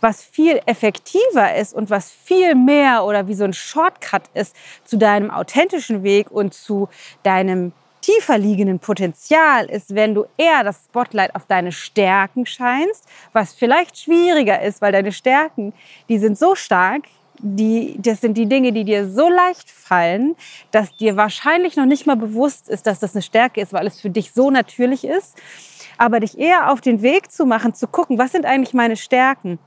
Was 0.00 0.22
viel 0.24 0.60
effektiver 0.66 1.54
ist 1.54 1.74
und 1.74 1.90
was 1.90 2.10
viel 2.10 2.56
mehr 2.56 3.04
oder 3.04 3.28
wie 3.28 3.34
so 3.34 3.44
ein 3.44 3.52
Shortcut 3.52 4.22
ist 4.34 4.56
zu 4.84 4.98
deinem 4.98 5.30
authentischen 5.30 6.02
Weg 6.02 6.30
und 6.30 6.54
zu 6.54 6.88
deinem 7.22 7.72
tiefer 8.00 8.38
liegenden 8.38 8.78
Potenzial 8.78 9.66
ist, 9.66 9.94
wenn 9.94 10.14
du 10.14 10.24
eher 10.36 10.64
das 10.64 10.84
Spotlight 10.86 11.34
auf 11.34 11.46
deine 11.46 11.70
Stärken 11.70 12.46
scheinst, 12.46 13.06
was 13.32 13.52
vielleicht 13.52 13.98
schwieriger 13.98 14.60
ist, 14.62 14.80
weil 14.80 14.92
deine 14.92 15.12
Stärken, 15.12 15.72
die 16.08 16.18
sind 16.18 16.38
so 16.38 16.54
stark, 16.54 17.02
die, 17.42 17.96
das 17.98 18.20
sind 18.20 18.36
die 18.36 18.46
Dinge, 18.46 18.72
die 18.72 18.84
dir 18.84 19.08
so 19.08 19.28
leicht 19.28 19.70
fallen, 19.70 20.36
dass 20.70 20.94
dir 20.96 21.16
wahrscheinlich 21.16 21.76
noch 21.76 21.86
nicht 21.86 22.06
mal 22.06 22.16
bewusst 22.16 22.68
ist, 22.68 22.86
dass 22.86 23.00
das 23.00 23.14
eine 23.14 23.22
Stärke 23.22 23.60
ist, 23.60 23.72
weil 23.72 23.86
es 23.86 24.00
für 24.00 24.10
dich 24.10 24.32
so 24.32 24.50
natürlich 24.50 25.04
ist. 25.04 25.36
Aber 25.98 26.20
dich 26.20 26.38
eher 26.38 26.70
auf 26.70 26.80
den 26.80 27.02
Weg 27.02 27.30
zu 27.30 27.46
machen, 27.46 27.74
zu 27.74 27.86
gucken, 27.86 28.18
was 28.18 28.32
sind 28.32 28.46
eigentlich 28.46 28.74
meine 28.74 28.96
Stärken? 28.96 29.58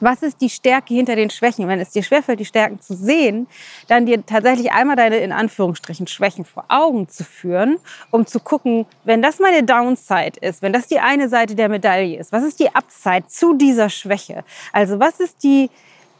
was 0.00 0.22
ist 0.22 0.40
die 0.40 0.50
Stärke 0.50 0.94
hinter 0.94 1.16
den 1.16 1.30
Schwächen? 1.30 1.68
Wenn 1.68 1.80
es 1.80 1.90
dir 1.90 2.02
schwerfällt, 2.02 2.40
die 2.40 2.44
Stärken 2.44 2.80
zu 2.80 2.94
sehen, 2.94 3.46
dann 3.88 4.06
dir 4.06 4.24
tatsächlich 4.24 4.72
einmal 4.72 4.96
deine 4.96 5.16
in 5.18 5.32
Anführungsstrichen 5.32 6.06
Schwächen 6.06 6.44
vor 6.44 6.64
Augen 6.68 7.08
zu 7.08 7.24
führen, 7.24 7.78
um 8.10 8.26
zu 8.26 8.40
gucken, 8.40 8.86
wenn 9.04 9.22
das 9.22 9.38
meine 9.38 9.62
Downside 9.62 10.38
ist, 10.40 10.62
wenn 10.62 10.72
das 10.72 10.86
die 10.86 10.98
eine 10.98 11.28
Seite 11.28 11.54
der 11.54 11.68
Medaille 11.68 12.18
ist, 12.18 12.32
was 12.32 12.44
ist 12.44 12.60
die 12.60 12.74
Upside 12.74 13.26
zu 13.26 13.54
dieser 13.54 13.88
Schwäche? 13.88 14.44
Also 14.72 15.00
was 15.00 15.20
ist 15.20 15.42
die, 15.42 15.70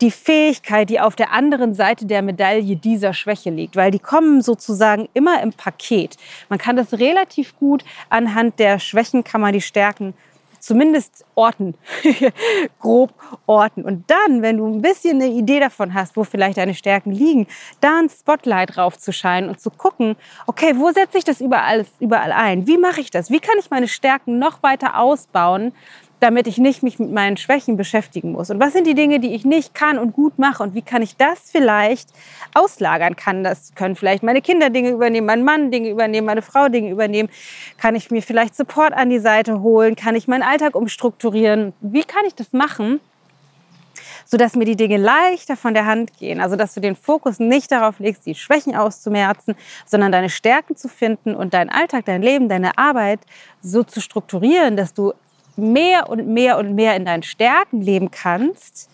die 0.01 0.11
Fähigkeit, 0.11 0.91
die 0.91 1.01
auf 1.01 1.17
der 1.17 1.33
anderen 1.33 1.75
Seite 1.75 2.07
der 2.07 2.23
Medaille 2.23 2.77
dieser 2.77 3.15
Schwäche 3.15 3.51
liegt, 3.51 3.77
weil 3.77 3.91
die 3.91 3.99
kommen 3.99 4.43
sozusagen 4.43 5.09
immer 5.15 5.43
im 5.43 5.53
Paket. 5.53 6.17
Man 6.49 6.59
kann 6.59 6.77
das 6.77 6.95
relativ 6.95 7.57
gut 7.59 7.85
anhand 8.11 8.59
der 8.59 8.79
Schwächen 8.79 9.25
kann 9.25 9.41
man 9.41 9.53
die 9.53 9.61
Stärken 9.61 10.15
zumindest 10.67 11.25
orten, 11.35 11.75
grob 12.81 13.15
orten. 13.47 13.85
Und 13.85 14.11
dann, 14.11 14.43
wenn 14.43 14.59
du 14.59 14.67
ein 14.67 14.83
bisschen 14.83 15.23
eine 15.23 15.31
Idee 15.31 15.61
davon 15.61 15.95
hast, 15.95 16.17
wo 16.17 16.25
vielleicht 16.25 16.59
deine 16.59 16.75
Stärken 16.75 17.13
liegen, 17.13 17.47
da 17.81 17.99
ein 18.01 18.09
Spotlight 18.09 18.77
drauf 18.77 18.99
zu 18.99 19.13
scheinen 19.13 19.49
und 19.49 19.61
zu 19.61 19.71
gucken, 19.71 20.17
okay, 20.47 20.75
wo 20.77 20.91
setze 20.91 21.19
ich 21.19 21.25
das 21.25 21.41
überall, 21.41 21.87
überall 22.01 22.33
ein? 22.33 22.67
Wie 22.67 22.79
mache 22.79 23.01
ich 23.01 23.11
das? 23.11 23.31
Wie 23.31 23.41
kann 23.41 23.57
ich 23.59 23.71
meine 23.71 23.89
Stärken 23.89 24.39
noch 24.39 24.63
weiter 24.63 24.99
ausbauen, 24.99 25.73
damit 26.21 26.47
ich 26.47 26.59
nicht 26.59 26.83
mich 26.83 26.99
mit 26.99 27.13
meinen 27.13 27.37
Schwächen 27.37 27.77
beschäftigen 27.77 28.33
muss. 28.33 28.51
Und 28.51 28.61
was 28.61 28.73
sind 28.73 28.87
die 28.87 28.95
Dinge, 28.95 29.21
die 29.21 29.35
ich 29.35 29.45
nicht 29.45 29.75
kann 29.75 29.99
und 29.99 30.13
gut 30.13 30.39
mache 30.39 30.63
und 30.63 30.75
wie 30.75 30.83
kann 30.83 31.03
ich 31.03 31.17
das 31.17 31.51
vielleicht 31.51 32.11
auslagern 32.55 33.17
kann? 33.17 33.45
Das 33.45 33.75
können 33.75 33.97
vielleicht 33.97 34.23
meine 34.23 34.41
Kinder 34.41 34.71
Dinge 34.71 34.91
übernehmen, 34.91 35.27
mein 35.27 35.45
Mann 35.45 35.71
Dinge 35.71 35.91
übernehmen, 35.91 36.27
meine 36.27 36.43
Frau 36.43 36.69
Dinge 36.69 36.91
übernehmen. 36.91 37.29
Kann 37.79 37.95
ich 37.95 38.11
mir 38.11 38.23
vielleicht 38.23 38.57
Support 38.57 38.95
an 38.95 39.11
die 39.11 39.19
Seite 39.19 39.61
holen? 39.61 39.95
Kann 39.95 40.15
ich 40.15 40.27
meinen 40.27 40.43
Alltag 40.43 40.75
umstrukturieren? 40.75 41.75
Wie 41.81 42.05
kann 42.05 42.25
ich 42.27 42.35
das 42.35 42.53
machen? 42.53 43.01
sodass 44.29 44.57
mir 44.57 44.65
die 44.65 44.77
Dinge 44.77 44.97
leichter 44.97 45.57
von 45.57 45.73
der 45.73 45.87
Hand 45.87 46.19
gehen. 46.19 46.41
Also, 46.41 46.57
dass 46.57 46.75
du 46.75 46.81
den 46.81 46.97
Fokus 46.97 47.39
nicht 47.39 47.71
darauf 47.71 47.99
legst, 48.01 48.27
die 48.27 48.35
Schwächen 48.35 48.75
auszumerzen, 48.75 49.55
sondern 49.87 50.13
deine 50.13 50.31
Stärken 50.31 50.77
zu 50.77 50.89
finden 50.89 51.35
und 51.35 51.55
deinen 51.55 51.71
Alltag, 51.71 52.05
dein 52.07 52.23
Leben, 52.23 52.49
deine 52.49 52.77
Arbeit 52.77 53.21
so 53.63 53.85
zu 53.85 54.01
strukturieren, 54.01 54.77
dass 54.77 54.93
du 54.93 55.13
mehr 55.57 56.09
und 56.09 56.27
mehr 56.27 56.59
und 56.59 56.75
mehr 56.75 56.97
in 56.97 57.05
deinen 57.05 57.23
Stärken 57.23 57.81
leben 57.81 58.11
kannst, 58.11 58.89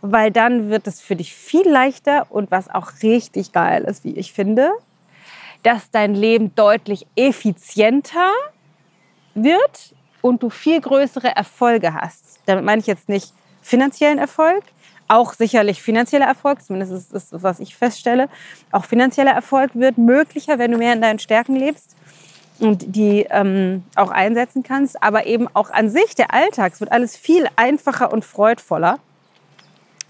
weil 0.00 0.30
dann 0.30 0.70
wird 0.70 0.86
es 0.86 1.00
für 1.00 1.16
dich 1.16 1.34
viel 1.34 1.68
leichter 1.68 2.26
und 2.30 2.50
was 2.50 2.70
auch 2.70 2.92
richtig 3.02 3.52
geil 3.52 3.84
ist, 3.84 4.04
wie 4.04 4.16
ich 4.16 4.32
finde, 4.32 4.70
dass 5.62 5.90
dein 5.90 6.14
Leben 6.14 6.54
deutlich 6.54 7.06
effizienter 7.16 8.30
wird 9.34 9.94
und 10.22 10.42
du 10.42 10.50
viel 10.50 10.80
größere 10.80 11.34
Erfolge 11.34 11.94
hast. 11.94 12.40
Damit 12.46 12.64
meine 12.64 12.80
ich 12.80 12.86
jetzt 12.86 13.08
nicht 13.08 13.32
finanziellen 13.62 14.18
Erfolg, 14.18 14.62
auch 15.08 15.32
sicherlich 15.32 15.82
finanzieller 15.82 16.26
Erfolg, 16.26 16.62
zumindest 16.62 16.92
ist 16.92 17.14
das, 17.14 17.28
was 17.30 17.60
ich 17.60 17.76
feststelle. 17.76 18.28
Auch 18.72 18.84
finanzieller 18.84 19.32
Erfolg 19.32 19.70
wird 19.74 19.96
möglicher, 19.96 20.58
wenn 20.58 20.72
du 20.72 20.78
mehr 20.78 20.92
in 20.92 21.00
deinen 21.00 21.18
Stärken 21.18 21.56
lebst 21.56 21.97
und 22.60 22.94
die 22.96 23.26
ähm, 23.30 23.84
auch 23.94 24.10
einsetzen 24.10 24.62
kannst, 24.62 25.02
aber 25.02 25.26
eben 25.26 25.48
auch 25.54 25.70
an 25.70 25.90
sich 25.90 26.14
der 26.14 26.32
Alltag. 26.32 26.72
Es 26.72 26.80
wird 26.80 26.92
alles 26.92 27.16
viel 27.16 27.46
einfacher 27.56 28.12
und 28.12 28.24
freudvoller, 28.24 28.98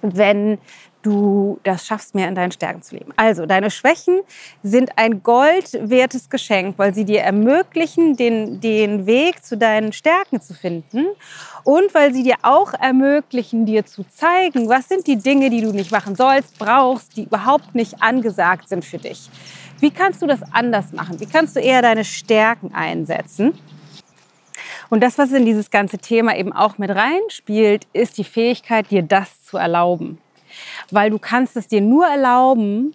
wenn 0.00 0.58
du 1.02 1.60
das 1.62 1.86
schaffst, 1.86 2.14
mehr 2.14 2.28
in 2.28 2.34
deinen 2.34 2.50
Stärken 2.50 2.82
zu 2.82 2.96
leben. 2.96 3.12
Also, 3.16 3.46
deine 3.46 3.70
Schwächen 3.70 4.20
sind 4.62 4.90
ein 4.96 5.22
goldwertes 5.22 6.28
Geschenk, 6.28 6.78
weil 6.78 6.94
sie 6.94 7.04
dir 7.04 7.22
ermöglichen, 7.22 8.16
den, 8.16 8.60
den 8.60 9.06
Weg 9.06 9.44
zu 9.44 9.56
deinen 9.56 9.92
Stärken 9.92 10.40
zu 10.40 10.54
finden 10.54 11.06
und 11.64 11.94
weil 11.94 12.12
sie 12.12 12.22
dir 12.22 12.36
auch 12.42 12.74
ermöglichen, 12.74 13.64
dir 13.64 13.86
zu 13.86 14.04
zeigen, 14.08 14.68
was 14.68 14.88
sind 14.88 15.06
die 15.06 15.16
Dinge, 15.16 15.50
die 15.50 15.60
du 15.60 15.72
nicht 15.72 15.92
machen 15.92 16.16
sollst, 16.16 16.58
brauchst, 16.58 17.16
die 17.16 17.24
überhaupt 17.24 17.74
nicht 17.74 18.02
angesagt 18.02 18.68
sind 18.68 18.84
für 18.84 18.98
dich. 18.98 19.30
Wie 19.80 19.90
kannst 19.90 20.22
du 20.22 20.26
das 20.26 20.40
anders 20.52 20.92
machen? 20.92 21.20
Wie 21.20 21.26
kannst 21.26 21.56
du 21.56 21.60
eher 21.60 21.82
deine 21.82 22.04
Stärken 22.04 22.74
einsetzen? 22.74 23.54
Und 24.90 25.02
das, 25.02 25.18
was 25.18 25.32
in 25.32 25.44
dieses 25.44 25.70
ganze 25.70 25.98
Thema 25.98 26.36
eben 26.36 26.52
auch 26.52 26.78
mit 26.78 26.90
reinspielt, 26.90 27.86
ist 27.92 28.18
die 28.18 28.24
Fähigkeit, 28.24 28.90
dir 28.90 29.02
das 29.02 29.44
zu 29.44 29.56
erlauben. 29.56 30.18
Weil 30.90 31.10
du 31.10 31.18
kannst 31.18 31.56
es 31.56 31.68
dir 31.68 31.80
nur 31.80 32.06
erlauben, 32.06 32.94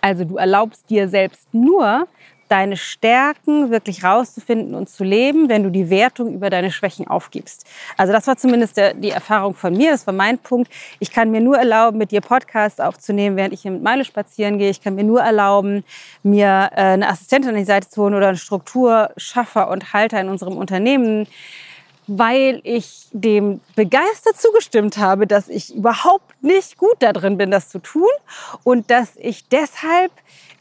also 0.00 0.24
du 0.24 0.36
erlaubst 0.36 0.90
dir 0.90 1.08
selbst 1.08 1.52
nur, 1.52 2.06
deine 2.52 2.76
Stärken 2.76 3.70
wirklich 3.70 4.04
rauszufinden 4.04 4.74
und 4.74 4.90
zu 4.90 5.04
leben, 5.04 5.48
wenn 5.48 5.62
du 5.62 5.70
die 5.70 5.88
Wertung 5.88 6.34
über 6.34 6.50
deine 6.50 6.70
Schwächen 6.70 7.08
aufgibst. 7.08 7.64
Also 7.96 8.12
das 8.12 8.26
war 8.26 8.36
zumindest 8.36 8.76
der, 8.76 8.92
die 8.92 9.08
Erfahrung 9.08 9.54
von 9.54 9.74
mir, 9.74 9.90
das 9.90 10.06
war 10.06 10.12
mein 10.12 10.36
Punkt. 10.36 10.70
Ich 10.98 11.10
kann 11.10 11.30
mir 11.30 11.40
nur 11.40 11.56
erlauben, 11.56 11.96
mit 11.96 12.10
dir 12.10 12.20
Podcasts 12.20 12.78
aufzunehmen, 12.78 13.38
während 13.38 13.54
ich 13.54 13.62
hier 13.62 13.70
mit 13.70 13.82
Meile 13.82 14.04
spazieren 14.04 14.58
gehe. 14.58 14.68
Ich 14.68 14.82
kann 14.82 14.94
mir 14.94 15.04
nur 15.04 15.22
erlauben, 15.22 15.82
mir 16.22 16.68
äh, 16.74 16.80
eine 16.80 17.08
Assistentin 17.08 17.52
an 17.52 17.56
die 17.56 17.64
Seite 17.64 17.88
zu 17.88 18.02
holen 18.02 18.14
oder 18.14 18.28
einen 18.28 18.36
Strukturschaffer 18.36 19.70
und 19.70 19.94
Halter 19.94 20.20
in 20.20 20.28
unserem 20.28 20.56
Unternehmen 20.58 21.26
weil 22.08 22.60
ich 22.64 23.06
dem 23.12 23.60
begeistert 23.76 24.36
zugestimmt 24.36 24.98
habe, 24.98 25.28
dass 25.28 25.48
ich 25.48 25.72
überhaupt 25.72 26.42
nicht 26.42 26.76
gut 26.76 26.96
darin 26.98 27.38
bin, 27.38 27.52
das 27.52 27.68
zu 27.68 27.78
tun 27.78 28.10
und 28.64 28.90
dass 28.90 29.12
ich 29.16 29.48
deshalb 29.48 30.10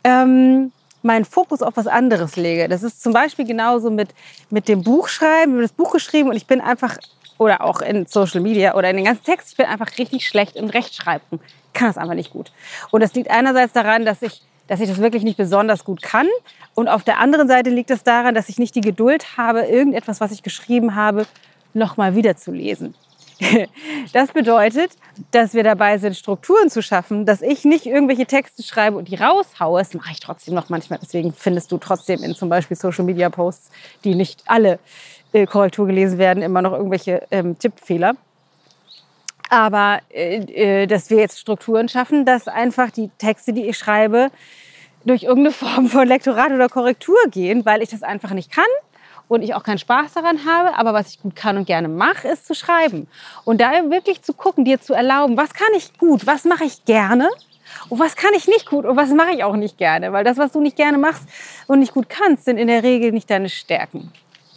ähm, 0.04 0.72
meinen 1.04 1.26
Fokus 1.26 1.62
auf 1.62 1.78
was 1.78 1.88
anderes 1.88 2.36
lege. 2.36 2.68
Das 2.68 2.84
ist 2.84 3.02
zum 3.02 3.14
Beispiel 3.14 3.46
genauso 3.46 3.90
mit, 3.90 4.10
mit 4.50 4.68
dem 4.68 4.84
Buchschreiben. 4.84 5.54
Ich 5.54 5.58
habe 5.58 5.62
das 5.62 5.72
Buch 5.72 5.92
geschrieben 5.92 6.30
und 6.30 6.36
ich 6.36 6.48
bin 6.48 6.62
einfach, 6.62 6.98
oder 7.38 7.62
auch 7.62 7.82
in 7.82 8.06
Social 8.06 8.42
Media 8.42 8.76
oder 8.76 8.90
in 8.90 8.98
den 8.98 9.06
ganzen 9.06 9.24
Text, 9.24 9.52
ich 9.52 9.58
bin 9.58 9.66
einfach 9.66 9.98
richtig 9.98 10.28
schlecht 10.28 10.56
im 10.56 10.70
Rechtschreiben. 10.70 11.40
Kann 11.74 11.88
das 11.88 11.98
einfach 11.98 12.16
nicht 12.16 12.32
gut. 12.32 12.52
Und 12.92 13.02
das 13.02 13.14
liegt 13.14 13.30
einerseits 13.32 13.74
daran, 13.74 14.06
dass 14.06 14.22
ich, 14.22 14.42
dass 14.68 14.80
ich 14.80 14.90
das 14.90 15.00
wirklich 15.00 15.24
nicht 15.24 15.38
besonders 15.38 15.84
gut 15.84 16.02
kann. 16.02 16.28
Und 16.76 16.88
auf 16.88 17.04
der 17.04 17.20
anderen 17.20 17.48
Seite 17.48 17.70
liegt 17.70 17.92
es 17.92 18.04
daran, 18.04 18.36
dass 18.36 18.50
ich 18.50 18.60
nicht 18.60 18.76
die 18.76 18.82
Geduld 18.82 19.38
habe, 19.38 19.62
irgendetwas, 19.62 20.22
was 20.22 20.32
ich 20.32 20.44
geschrieben 20.44 20.96
habe, 20.96 21.26
nochmal 21.74 22.16
wieder 22.16 22.36
zu 22.36 22.52
lesen. 22.52 22.94
Das 24.14 24.32
bedeutet, 24.32 24.92
dass 25.32 25.54
wir 25.54 25.64
dabei 25.64 25.98
sind, 25.98 26.16
Strukturen 26.16 26.70
zu 26.70 26.82
schaffen, 26.82 27.26
dass 27.26 27.42
ich 27.42 27.66
nicht 27.66 27.86
irgendwelche 27.86 28.26
Texte 28.26 28.64
schreibe 28.64 28.98
und 28.98 29.08
die 29.08 29.16
raushaue. 29.16 29.80
Das 29.80 29.94
mache 29.94 30.12
ich 30.12 30.20
trotzdem 30.20 30.54
noch 30.54 30.70
manchmal. 30.70 31.00
Deswegen 31.02 31.34
findest 31.34 31.72
du 31.72 31.78
trotzdem 31.78 32.24
in 32.24 32.36
zum 32.36 32.50
Beispiel 32.50 32.78
Social 32.78 33.06
Media 33.06 33.30
Posts, 33.30 33.72
die 34.04 34.16
nicht 34.16 34.44
alle 34.48 34.80
äh, 35.34 35.46
Korrektur 35.46 35.88
gelesen 35.88 36.18
werden, 36.18 36.44
immer 36.44 36.62
noch 36.62 36.74
irgendwelche 36.74 37.26
ähm, 37.32 37.58
Tippfehler. 37.58 38.14
Aber 39.50 40.00
äh, 40.10 40.84
äh, 40.84 40.88
dass 40.88 41.10
wir 41.10 41.18
jetzt 41.18 41.40
Strukturen 41.40 41.90
schaffen, 41.90 42.26
dass 42.26 42.48
einfach 42.48 42.92
die 42.92 43.10
Texte, 43.18 43.54
die 43.54 43.68
ich 43.68 43.78
schreibe, 43.78 44.30
durch 45.04 45.24
irgendeine 45.24 45.52
Form 45.52 45.88
von 45.88 46.08
Lektorat 46.08 46.52
oder 46.52 46.70
Korrektur 46.70 47.18
gehen, 47.30 47.66
weil 47.66 47.82
ich 47.82 47.90
das 47.90 48.04
einfach 48.04 48.32
nicht 48.32 48.52
kann 48.52 48.66
und 49.32 49.44
ich 49.44 49.56
auch 49.56 49.64
keinen 49.64 49.78
Spaß 49.78 50.14
daran 50.14 50.46
habe. 50.46 50.78
Aber 50.78 50.94
was 50.94 51.10
ich 51.10 51.22
gut 51.22 51.38
kann 51.38 51.56
und 51.56 51.66
gerne 51.66 51.88
mache, 51.88 52.28
ist 52.28 52.46
zu 52.46 52.54
schreiben. 52.54 53.08
Und 53.46 53.62
da 53.62 53.72
wirklich 53.90 54.22
zu 54.22 54.34
gucken, 54.34 54.66
dir 54.66 54.82
zu 54.82 54.94
erlauben, 54.94 55.38
was 55.38 55.54
kann 55.54 55.70
ich 55.78 55.98
gut, 55.98 56.28
was 56.28 56.44
mache 56.44 56.66
ich 56.66 56.84
gerne 56.84 57.30
und 57.88 57.98
was 57.98 58.18
kann 58.18 58.32
ich 58.36 58.48
nicht 58.48 58.70
gut 58.70 58.86
und 58.86 58.98
was 58.98 59.10
mache 59.12 59.32
ich 59.32 59.46
auch 59.46 59.56
nicht 59.56 59.78
gerne. 59.78 60.12
Weil 60.12 60.26
das, 60.26 60.38
was 60.38 60.52
du 60.52 60.60
nicht 60.60 60.76
gerne 60.76 60.98
machst 60.98 61.24
und 61.68 61.80
nicht 61.80 61.94
gut 61.94 62.10
kannst, 62.10 62.44
sind 62.44 62.58
in 62.58 62.68
der 62.68 62.84
Regel 62.84 63.14
nicht 63.14 63.30
deine 63.30 63.48
Stärken. 63.48 64.12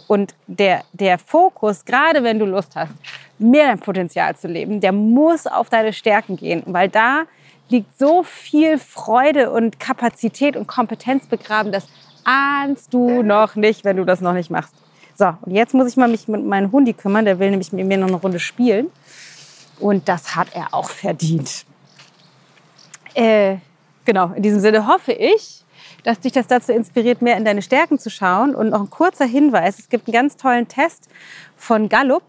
Und 0.09 0.35
der, 0.49 0.83
der 0.93 1.21
Fokus, 1.21 1.85
gerade 1.85 2.25
wenn 2.25 2.41
du 2.41 2.45
Lust 2.45 2.75
hast, 2.75 2.93
mehr 3.39 3.69
dein 3.69 3.79
Potenzial 3.79 4.35
zu 4.35 4.49
leben, 4.49 4.81
der 4.81 4.93
muss 4.93 5.47
auf 5.47 5.71
deine 5.71 5.93
Stärken 5.93 6.37
gehen, 6.37 6.65
weil 6.67 6.89
da 6.89 7.23
liegt 7.69 7.97
so 7.97 8.25
viel 8.25 8.79
Freude 8.79 9.51
und 9.51 9.79
Kapazität 9.79 10.57
und 10.57 10.67
Kompetenz 10.67 11.27
begraben, 11.27 11.71
dass 11.71 11.87
ahnst 12.25 12.93
du 12.93 13.23
noch 13.23 13.55
nicht, 13.55 13.85
wenn 13.85 13.97
du 13.97 14.05
das 14.05 14.21
noch 14.21 14.33
nicht 14.33 14.51
machst. 14.51 14.75
So, 15.17 15.33
und 15.43 15.53
jetzt 15.53 15.75
muss 15.75 15.89
ich 15.89 15.97
mal 15.97 16.09
mich 16.09 16.27
mit 16.27 16.45
meinem 16.45 16.73
Hundi 16.73 16.93
kümmern. 16.93 17.25
Der 17.25 17.39
will 17.39 17.51
nämlich 17.51 17.73
mit 17.73 17.87
mir 17.87 17.99
noch 17.99 18.09
eine 18.09 18.17
Runde 18.17 18.41
spielen. 18.41 18.91
Und 19.79 20.09
das 20.09 20.35
hat 20.35 20.49
er 20.55 20.75
auch 20.75 20.91
verdient. 20.91 21.65
Äh, 23.15 23.57
genau, 24.05 24.33
in 24.35 24.43
diesem 24.43 24.61
Sinne 24.61 24.87
hoffe 24.87 25.13
ich, 25.13 25.65
dass 26.03 26.21
dich 26.21 26.33
das 26.33 26.47
dazu 26.47 26.73
inspiriert, 26.73 27.23
mehr 27.23 27.37
in 27.37 27.45
deine 27.45 27.63
Stärken 27.63 27.99
zu 27.99 28.11
schauen. 28.11 28.55
Und 28.55 28.71
noch 28.71 28.81
ein 28.81 28.91
kurzer 28.91 29.25
Hinweis: 29.25 29.79
Es 29.79 29.89
gibt 29.89 30.09
einen 30.09 30.15
ganz 30.15 30.37
tollen 30.37 30.67
Test 30.67 31.09
von 31.57 31.89
Gallup, 31.89 32.25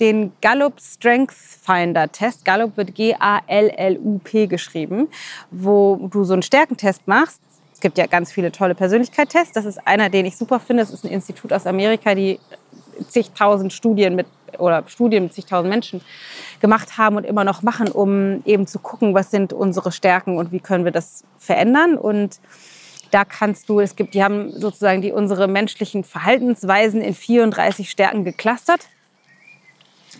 den 0.00 0.32
Gallup 0.40 0.80
Strength 0.80 1.32
Finder 1.32 2.10
Test. 2.10 2.44
Gallup 2.44 2.76
wird 2.76 2.94
G-A-L-L-U-P 2.94 4.46
geschrieben, 4.46 5.08
wo 5.50 6.08
du 6.10 6.24
so 6.24 6.32
einen 6.32 6.42
Stärkentest 6.42 7.06
machst 7.06 7.42
es 7.80 7.82
gibt 7.82 7.96
ja 7.96 8.04
ganz 8.04 8.30
viele 8.30 8.52
tolle 8.52 8.74
Persönlichkeitstests. 8.74 9.54
Das 9.54 9.64
ist 9.64 9.78
einer, 9.86 10.10
den 10.10 10.26
ich 10.26 10.36
super 10.36 10.60
finde. 10.60 10.82
Das 10.82 10.90
ist 10.90 11.02
ein 11.02 11.10
Institut 11.10 11.50
aus 11.50 11.66
Amerika, 11.66 12.14
die 12.14 12.38
zigtausend 13.08 13.72
Studien 13.72 14.14
mit 14.14 14.26
oder 14.58 14.84
Studien 14.86 15.22
mit 15.22 15.32
zigtausend 15.32 15.70
Menschen 15.70 16.02
gemacht 16.60 16.98
haben 16.98 17.16
und 17.16 17.24
immer 17.24 17.42
noch 17.42 17.62
machen, 17.62 17.88
um 17.88 18.42
eben 18.44 18.66
zu 18.66 18.80
gucken, 18.80 19.14
was 19.14 19.30
sind 19.30 19.54
unsere 19.54 19.92
Stärken 19.92 20.36
und 20.36 20.52
wie 20.52 20.60
können 20.60 20.84
wir 20.84 20.92
das 20.92 21.24
verändern. 21.38 21.96
Und 21.96 22.38
da 23.12 23.24
kannst 23.24 23.70
du, 23.70 23.80
es 23.80 23.96
gibt, 23.96 24.12
die 24.12 24.22
haben 24.22 24.52
sozusagen 24.52 25.00
die 25.00 25.12
unsere 25.12 25.48
menschlichen 25.48 26.04
Verhaltensweisen 26.04 27.00
in 27.00 27.14
34 27.14 27.88
Stärken 27.88 28.24
geklustert. 28.24 28.88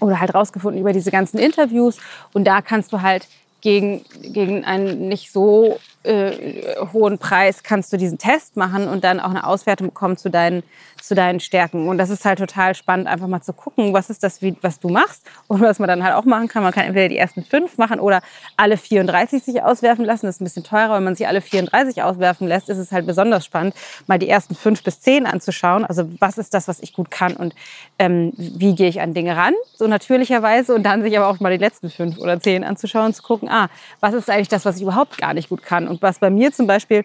oder 0.01 0.19
halt 0.19 0.35
rausgefunden 0.35 0.81
über 0.81 0.95
diese 0.95 1.11
ganzen 1.11 1.37
Interviews. 1.39 1.99
Und 2.33 2.45
da 2.45 2.63
kannst 2.63 2.91
du 2.95 3.03
halt 3.03 3.29
gegen, 3.61 4.03
gegen 4.23 4.65
einen 4.65 5.09
nicht 5.09 5.31
so 5.31 5.79
äh, 6.03 6.77
hohen 6.93 7.19
Preis 7.19 7.63
kannst 7.63 7.93
du 7.93 7.99
diesen 7.99 8.17
Test 8.17 8.57
machen 8.57 8.89
und 8.89 9.05
dann 9.05 9.21
auch 9.21 9.31
eine 9.31 9.47
Auswertung 9.47 9.89
bekommen 9.89 10.17
zu 10.17 10.31
deinen, 10.31 10.63
zu 11.03 11.15
deinen 11.15 11.41
Stärken. 11.41 11.89
Und 11.89 11.99
das 11.99 12.09
ist 12.09 12.25
halt 12.25 12.39
total 12.39 12.75
spannend, 12.75 13.07
einfach 13.07 13.27
mal 13.27 13.43
zu 13.43 13.53
gucken, 13.53 13.93
was 13.93 14.09
ist 14.09 14.23
das, 14.23 14.41
wie, 14.41 14.57
was 14.63 14.81
du 14.81 14.89
machst 14.89 15.23
und 15.47 15.61
was 15.61 15.79
man 15.79 15.89
dann 15.89 16.03
halt 16.03 16.15
auch 16.15 16.25
machen 16.25 16.49
kann. 16.49 16.63
Man 16.63 16.73
kann 16.73 16.85
entweder 16.85 17.09
die 17.09 17.19
ersten 17.19 17.45
fünf 17.45 17.77
machen 17.77 18.01
oder 18.01 18.23
alle 18.57 18.79
34 18.79 19.43
sich 19.43 19.63
auswerfen 19.63 20.07
lassen. 20.07 20.25
Das 20.25 20.37
ist 20.37 20.41
ein 20.41 20.45
bisschen 20.45 20.65
teurer. 20.65 20.97
Wenn 20.97 21.05
man 21.05 21.17
sich 21.17 21.29
alle 21.29 21.43
34 21.43 22.03
auswerfen 22.03 22.49
lässt, 22.49 22.71
ist 22.71 22.79
es 22.79 22.93
halt 22.93 23.07
besonders 23.07 23.45
spannend, 23.45 23.75
mal 24.07 24.19
die 24.19 24.29
ersten 24.29 24.55
fünf 24.55 24.83
bis 24.83 25.01
zehn 25.01 25.27
anzuschauen. 25.27 25.85
Also 25.85 26.09
was 26.19 26.39
ist 26.39 26.55
das, 26.55 26.67
was 26.67 26.81
ich 26.81 26.95
gut 26.95 27.11
kann 27.11 27.37
und 27.37 27.55
ähm, 27.99 28.33
wie 28.37 28.75
gehe 28.75 28.89
ich 28.89 29.03
an 29.03 29.13
Dinge 29.13 29.37
ran, 29.37 29.53
so 29.75 29.87
natürlicherweise. 29.87 30.75
Und 30.75 30.83
dann 30.85 31.03
sich 31.03 31.17
aber 31.19 31.29
auch 31.29 31.41
mal 31.41 31.53
die 31.53 31.63
letzten 31.63 31.91
fünf 31.91 32.17
oder 32.17 32.41
zehn 32.41 32.65
anzuschauen 32.65 33.07
und 33.07 33.15
zu 33.15 33.23
gucken, 33.23 33.51
ah, 33.51 33.69
was 34.01 34.15
ist 34.15 34.31
eigentlich 34.31 34.49
das, 34.49 34.65
was 34.65 34.77
ich 34.77 34.83
überhaupt 34.83 35.19
gar 35.19 35.35
nicht 35.35 35.51
gut 35.51 35.63
kann 35.63 35.90
und 35.91 36.01
was 36.03 36.19
bei 36.19 36.31
mir 36.31 36.53
zum 36.53 36.67
Beispiel 36.67 37.05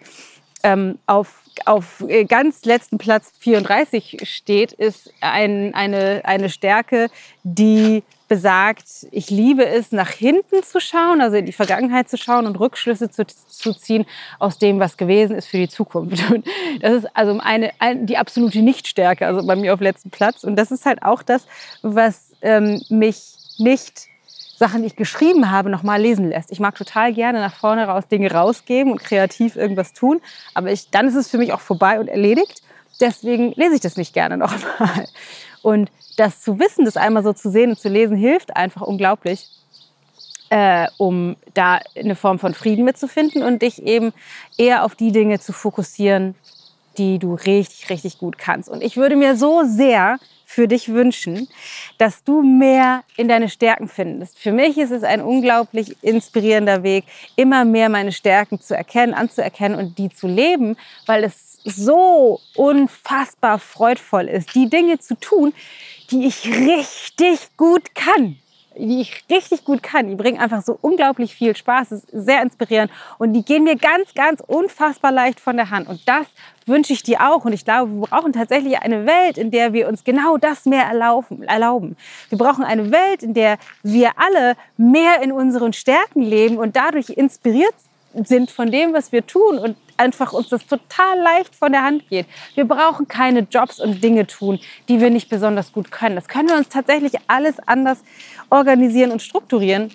ähm, 0.62 0.98
auf, 1.06 1.42
auf 1.64 2.04
äh, 2.08 2.24
ganz 2.24 2.64
letzten 2.64 2.98
Platz 2.98 3.32
34 3.38 4.20
steht, 4.24 4.72
ist 4.72 5.12
ein, 5.20 5.74
eine, 5.74 6.22
eine 6.24 6.48
Stärke, 6.48 7.08
die 7.44 8.02
besagt, 8.28 9.06
ich 9.12 9.30
liebe 9.30 9.64
es, 9.64 9.92
nach 9.92 10.10
hinten 10.10 10.62
zu 10.64 10.80
schauen, 10.80 11.20
also 11.20 11.36
in 11.36 11.46
die 11.46 11.52
Vergangenheit 11.52 12.08
zu 12.08 12.16
schauen 12.18 12.46
und 12.46 12.58
Rückschlüsse 12.58 13.08
zu, 13.10 13.24
zu 13.26 13.72
ziehen 13.74 14.04
aus 14.40 14.58
dem, 14.58 14.80
was 14.80 14.96
gewesen 14.96 15.36
ist 15.36 15.46
für 15.46 15.58
die 15.58 15.68
Zukunft. 15.68 16.30
Und 16.30 16.46
das 16.80 17.04
ist 17.04 17.16
also 17.16 17.38
eine, 17.38 17.70
eine, 17.78 18.04
die 18.04 18.16
absolute 18.16 18.62
Nichtstärke, 18.62 19.26
also 19.26 19.46
bei 19.46 19.54
mir 19.54 19.72
auf 19.74 19.80
letzten 19.80 20.10
Platz. 20.10 20.42
Und 20.42 20.56
das 20.56 20.72
ist 20.72 20.86
halt 20.86 21.02
auch 21.02 21.22
das, 21.22 21.46
was 21.82 22.32
ähm, 22.42 22.82
mich 22.88 23.36
nicht 23.58 24.08
Sachen, 24.56 24.80
die 24.80 24.86
ich 24.86 24.96
geschrieben 24.96 25.50
habe, 25.50 25.68
nochmal 25.68 26.00
lesen 26.00 26.30
lässt. 26.30 26.50
Ich 26.50 26.60
mag 26.60 26.74
total 26.74 27.12
gerne 27.12 27.40
nach 27.40 27.54
vorne 27.54 27.86
raus 27.86 28.08
Dinge 28.08 28.32
rausgeben 28.32 28.92
und 28.92 29.02
kreativ 29.02 29.54
irgendwas 29.54 29.92
tun, 29.92 30.20
aber 30.54 30.72
ich, 30.72 30.90
dann 30.90 31.08
ist 31.08 31.14
es 31.14 31.28
für 31.28 31.38
mich 31.38 31.52
auch 31.52 31.60
vorbei 31.60 32.00
und 32.00 32.08
erledigt. 32.08 32.62
Deswegen 33.00 33.52
lese 33.52 33.74
ich 33.74 33.80
das 33.80 33.96
nicht 33.96 34.14
gerne 34.14 34.36
nochmal. 34.38 35.06
Und 35.62 35.90
das 36.16 36.40
zu 36.40 36.58
wissen, 36.58 36.84
das 36.84 36.96
einmal 36.96 37.22
so 37.22 37.32
zu 37.32 37.50
sehen 37.50 37.70
und 37.70 37.78
zu 37.78 37.88
lesen, 37.88 38.16
hilft 38.16 38.56
einfach 38.56 38.80
unglaublich, 38.80 39.46
äh, 40.48 40.86
um 40.96 41.36
da 41.52 41.80
eine 41.94 42.16
Form 42.16 42.38
von 42.38 42.54
Frieden 42.54 42.84
mitzufinden 42.84 43.42
und 43.42 43.60
dich 43.60 43.82
eben 43.82 44.12
eher 44.56 44.84
auf 44.84 44.94
die 44.94 45.12
Dinge 45.12 45.38
zu 45.38 45.52
fokussieren, 45.52 46.34
die 46.96 47.18
du 47.18 47.34
richtig, 47.34 47.90
richtig 47.90 48.18
gut 48.18 48.38
kannst. 48.38 48.70
Und 48.70 48.82
ich 48.82 48.96
würde 48.96 49.16
mir 49.16 49.36
so 49.36 49.64
sehr 49.64 50.18
für 50.48 50.68
dich 50.68 50.88
wünschen, 50.88 51.48
dass 51.98 52.22
du 52.22 52.40
mehr 52.40 53.02
in 53.16 53.26
deine 53.26 53.48
Stärken 53.48 53.88
findest. 53.88 54.38
Für 54.38 54.52
mich 54.52 54.78
ist 54.78 54.92
es 54.92 55.02
ein 55.02 55.20
unglaublich 55.20 55.96
inspirierender 56.02 56.84
Weg, 56.84 57.04
immer 57.34 57.64
mehr 57.64 57.88
meine 57.88 58.12
Stärken 58.12 58.60
zu 58.60 58.74
erkennen, 58.74 59.12
anzuerkennen 59.12 59.76
und 59.76 59.98
die 59.98 60.08
zu 60.08 60.28
leben, 60.28 60.76
weil 61.04 61.24
es 61.24 61.58
so 61.64 62.40
unfassbar 62.54 63.58
freudvoll 63.58 64.28
ist, 64.28 64.54
die 64.54 64.70
Dinge 64.70 65.00
zu 65.00 65.16
tun, 65.16 65.52
die 66.12 66.26
ich 66.26 66.46
richtig 66.46 67.40
gut 67.56 67.94
kann 67.96 68.38
die 68.78 69.00
ich 69.00 69.24
richtig 69.30 69.64
gut 69.64 69.82
kann. 69.82 70.08
Die 70.08 70.14
bringen 70.14 70.38
einfach 70.38 70.62
so 70.62 70.78
unglaublich 70.80 71.34
viel 71.34 71.56
Spaß, 71.56 71.92
es 71.92 72.04
ist 72.04 72.26
sehr 72.26 72.42
inspirierend 72.42 72.90
und 73.18 73.32
die 73.32 73.44
gehen 73.44 73.64
mir 73.64 73.76
ganz, 73.76 74.14
ganz 74.14 74.42
unfassbar 74.46 75.12
leicht 75.12 75.40
von 75.40 75.56
der 75.56 75.70
Hand. 75.70 75.88
Und 75.88 76.08
das 76.08 76.26
wünsche 76.66 76.92
ich 76.92 77.02
dir 77.02 77.20
auch. 77.20 77.44
Und 77.44 77.52
ich 77.52 77.64
glaube, 77.64 77.92
wir 77.92 78.06
brauchen 78.06 78.32
tatsächlich 78.32 78.78
eine 78.78 79.06
Welt, 79.06 79.38
in 79.38 79.50
der 79.50 79.72
wir 79.72 79.88
uns 79.88 80.04
genau 80.04 80.36
das 80.36 80.66
mehr 80.66 80.84
erlauben. 80.84 81.96
Wir 82.28 82.38
brauchen 82.38 82.64
eine 82.64 82.90
Welt, 82.90 83.22
in 83.22 83.34
der 83.34 83.58
wir 83.82 84.12
alle 84.16 84.56
mehr 84.76 85.22
in 85.22 85.32
unseren 85.32 85.72
Stärken 85.72 86.22
leben 86.22 86.58
und 86.58 86.76
dadurch 86.76 87.10
inspiriert 87.10 87.74
sind 88.24 88.50
von 88.50 88.70
dem, 88.70 88.92
was 88.92 89.12
wir 89.12 89.26
tun 89.26 89.58
und 89.58 89.76
einfach 89.96 90.32
uns 90.32 90.48
das 90.48 90.66
total 90.66 91.18
leicht 91.20 91.54
von 91.54 91.72
der 91.72 91.82
Hand 91.82 92.08
geht. 92.08 92.26
Wir 92.54 92.66
brauchen 92.66 93.08
keine 93.08 93.40
Jobs 93.40 93.80
und 93.80 94.02
Dinge 94.02 94.26
tun, 94.26 94.58
die 94.88 95.00
wir 95.00 95.10
nicht 95.10 95.28
besonders 95.28 95.72
gut 95.72 95.90
können. 95.90 96.16
Das 96.16 96.28
können 96.28 96.48
wir 96.48 96.56
uns 96.56 96.68
tatsächlich 96.68 97.14
alles 97.26 97.56
anders 97.66 98.02
organisieren 98.50 99.10
und 99.10 99.22
strukturieren 99.22 99.90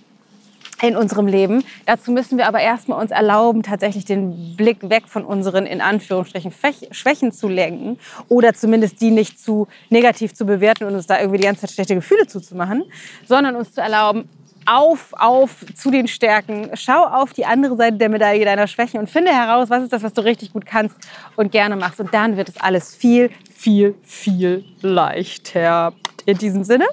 in 0.81 0.95
unserem 0.95 1.27
Leben. 1.27 1.63
Dazu 1.85 2.11
müssen 2.11 2.37
wir 2.37 2.47
aber 2.47 2.59
erstmal 2.59 2.99
uns 2.99 3.11
erlauben, 3.11 3.63
tatsächlich 3.63 4.05
den 4.05 4.55
Blick 4.55 4.89
weg 4.89 5.03
von 5.07 5.23
unseren 5.23 5.65
in 5.65 5.81
Anführungsstrichen 5.81 6.51
Schwächen 6.91 7.31
zu 7.31 7.47
lenken 7.47 7.99
oder 8.29 8.53
zumindest 8.53 8.99
die 9.01 9.11
nicht 9.11 9.39
zu 9.39 9.67
negativ 9.89 10.33
zu 10.33 10.45
bewerten 10.45 10.85
und 10.85 10.95
uns 10.95 11.07
da 11.07 11.19
irgendwie 11.19 11.37
die 11.37 11.45
ganze 11.45 11.61
Zeit 11.61 11.71
schlechte 11.71 11.95
Gefühle 11.95 12.27
zuzumachen, 12.27 12.83
sondern 13.27 13.55
uns 13.55 13.73
zu 13.73 13.81
erlauben, 13.81 14.27
auf, 14.65 15.13
auf 15.17 15.65
zu 15.75 15.91
den 15.91 16.07
Stärken. 16.07 16.71
Schau 16.75 17.03
auf 17.05 17.33
die 17.33 17.45
andere 17.45 17.75
Seite 17.75 17.97
der 17.97 18.09
Medaille 18.09 18.45
deiner 18.45 18.67
Schwächen 18.67 18.99
und 18.99 19.09
finde 19.09 19.31
heraus, 19.31 19.69
was 19.69 19.83
ist 19.83 19.93
das, 19.93 20.03
was 20.03 20.13
du 20.13 20.23
richtig 20.23 20.53
gut 20.53 20.65
kannst 20.65 20.95
und 21.35 21.51
gerne 21.51 21.75
machst. 21.75 21.99
Und 21.99 22.13
dann 22.13 22.37
wird 22.37 22.49
es 22.49 22.59
alles 22.59 22.95
viel, 22.95 23.29
viel, 23.53 23.95
viel 24.03 24.65
leichter. 24.81 25.93
In 26.25 26.37
diesem 26.37 26.63
Sinne 26.63 26.85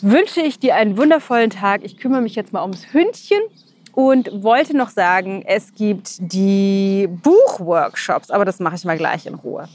wünsche 0.00 0.40
ich 0.40 0.58
dir 0.58 0.74
einen 0.74 0.96
wundervollen 0.96 1.50
Tag. 1.50 1.82
Ich 1.84 1.98
kümmere 1.98 2.20
mich 2.20 2.34
jetzt 2.34 2.52
mal 2.52 2.62
ums 2.62 2.92
Hündchen 2.92 3.40
und 3.92 4.42
wollte 4.42 4.76
noch 4.76 4.90
sagen, 4.90 5.42
es 5.46 5.74
gibt 5.74 6.32
die 6.32 7.08
Buchworkshops, 7.08 8.30
aber 8.30 8.44
das 8.44 8.60
mache 8.60 8.76
ich 8.76 8.84
mal 8.84 8.96
gleich 8.96 9.26
in 9.26 9.34
Ruhe. 9.34 9.68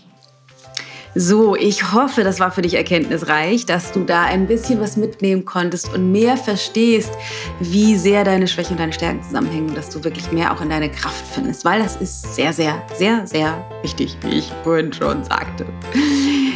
So, 1.15 1.55
ich 1.55 1.93
hoffe, 1.93 2.23
das 2.23 2.39
war 2.39 2.51
für 2.51 2.63
dich 2.63 2.73
erkenntnisreich, 2.73 3.67
dass 3.67 3.91
du 3.91 4.03
da 4.03 4.23
ein 4.23 4.47
bisschen 4.47 4.79
was 4.79 4.97
mitnehmen 4.97 5.45
konntest 5.45 5.93
und 5.93 6.11
mehr 6.11 6.37
verstehst, 6.37 7.11
wie 7.59 7.95
sehr 7.97 8.23
deine 8.23 8.47
Schwächen 8.47 8.73
und 8.73 8.79
deine 8.79 8.93
Stärken 8.93 9.21
zusammenhängen 9.21 9.75
dass 9.75 9.89
du 9.89 10.03
wirklich 10.03 10.31
mehr 10.31 10.51
auch 10.51 10.61
in 10.61 10.69
deine 10.69 10.89
Kraft 10.89 11.23
findest, 11.33 11.65
weil 11.65 11.81
das 11.81 11.95
ist 11.97 12.35
sehr, 12.35 12.51
sehr, 12.51 12.81
sehr, 12.95 13.27
sehr 13.27 13.65
wichtig, 13.81 14.17
wie 14.21 14.39
ich 14.39 14.51
vorhin 14.63 14.91
schon 14.91 15.23
sagte. 15.23 15.65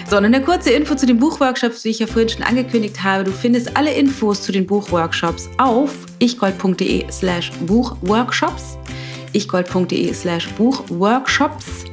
So, 0.10 0.18
und 0.18 0.26
eine 0.26 0.42
kurze 0.42 0.72
Info 0.72 0.96
zu 0.96 1.06
den 1.06 1.20
Buchworkshops, 1.20 1.84
wie 1.84 1.90
ich 1.90 2.00
ja 2.00 2.08
vorhin 2.08 2.30
schon 2.30 2.44
angekündigt 2.44 3.04
habe. 3.04 3.26
Du 3.26 3.32
findest 3.32 3.76
alle 3.76 3.94
Infos 3.94 4.42
zu 4.42 4.52
den 4.52 4.66
Buchworkshops 4.66 5.50
auf 5.58 5.92
ichgold.de 6.20 7.12
slash 7.12 7.52
Buchworkshops. 7.62 8.78
ichgold.de 9.34 10.14
slash 10.14 10.48
Buchworkshops. 10.54 11.86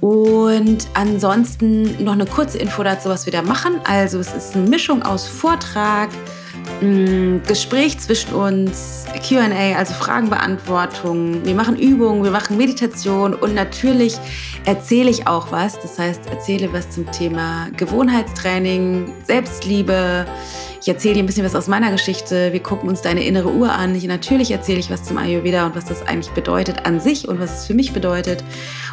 Und 0.00 0.86
ansonsten 0.94 2.02
noch 2.04 2.12
eine 2.12 2.26
kurze 2.26 2.58
Info 2.58 2.82
dazu, 2.82 3.08
was 3.08 3.26
wir 3.26 3.32
da 3.32 3.42
machen. 3.42 3.80
Also 3.84 4.18
es 4.18 4.34
ist 4.34 4.54
eine 4.54 4.68
Mischung 4.68 5.02
aus 5.02 5.26
Vortrag, 5.26 6.10
mm, 6.80 7.38
Gespräch 7.46 7.98
zwischen 7.98 8.34
uns, 8.34 9.06
QA, 9.26 9.76
also 9.76 9.94
Fragenbeantwortung. 9.94 11.44
Wir 11.44 11.54
machen 11.54 11.76
Übungen, 11.76 12.24
wir 12.24 12.30
machen 12.30 12.56
Meditation 12.56 13.34
und 13.34 13.54
natürlich 13.54 14.16
erzähle 14.64 15.10
ich 15.10 15.26
auch 15.26 15.50
was. 15.50 15.78
Das 15.80 15.98
heißt, 15.98 16.26
erzähle 16.30 16.72
was 16.72 16.90
zum 16.90 17.10
Thema 17.10 17.68
Gewohnheitstraining, 17.76 19.12
Selbstliebe. 19.24 20.26
Ich 20.86 20.92
erzähle 20.92 21.14
dir 21.14 21.24
ein 21.24 21.26
bisschen 21.26 21.44
was 21.44 21.56
aus 21.56 21.66
meiner 21.66 21.90
Geschichte. 21.90 22.52
Wir 22.52 22.62
gucken 22.62 22.88
uns 22.88 23.02
deine 23.02 23.24
innere 23.24 23.50
Uhr 23.50 23.72
an. 23.72 23.92
Ich, 23.96 24.04
natürlich 24.04 24.52
erzähle 24.52 24.78
ich 24.78 24.88
was 24.88 25.02
zum 25.02 25.18
Ayurveda 25.18 25.66
und 25.66 25.74
was 25.74 25.86
das 25.86 26.06
eigentlich 26.06 26.32
bedeutet 26.32 26.86
an 26.86 27.00
sich 27.00 27.26
und 27.26 27.40
was 27.40 27.58
es 27.58 27.66
für 27.66 27.74
mich 27.74 27.92
bedeutet. 27.92 28.44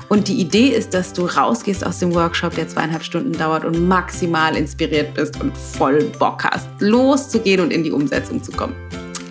Und 0.09 0.27
die 0.27 0.41
Idee 0.41 0.69
ist, 0.69 0.95
dass 0.95 1.13
du 1.13 1.27
rausgehst 1.27 1.85
aus 1.85 1.99
dem 1.99 2.15
Workshop, 2.15 2.55
der 2.55 2.67
zweieinhalb 2.67 3.03
Stunden 3.03 3.33
dauert 3.33 3.63
und 3.63 3.87
maximal 3.87 4.57
inspiriert 4.57 5.13
bist 5.13 5.39
und 5.39 5.55
voll 5.55 6.05
Bock 6.17 6.45
hast, 6.45 6.67
loszugehen 6.79 7.61
und 7.61 7.71
in 7.71 7.83
die 7.83 7.91
Umsetzung 7.91 8.41
zu 8.41 8.51
kommen. 8.51 8.73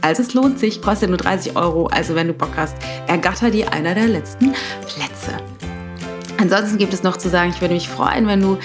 Also 0.01 0.23
es 0.23 0.33
lohnt 0.33 0.61
sich, 0.61 0.81
kostet 0.81 1.09
nur 1.09 1.19
30 1.19 1.57
Euro. 1.57 1.89
Also 1.89 2.15
wenn 2.15 2.29
du 2.29 2.33
Bock 2.33 2.53
hast, 2.55 2.77
ergatter 3.09 3.51
dir 3.51 3.73
einer 3.73 3.97
der 3.97 4.07
letzten 4.07 4.53
Plätze. 4.87 5.12
Ansonsten 6.43 6.77
gibt 6.77 6.93
es 6.93 7.05
noch 7.05 7.17
zu 7.19 7.29
sagen, 7.29 7.53
ich 7.55 7.61
würde 7.61 7.75
mich 7.75 7.89
freuen, 7.89 8.27
wenn 8.27 8.41
du 8.41 8.59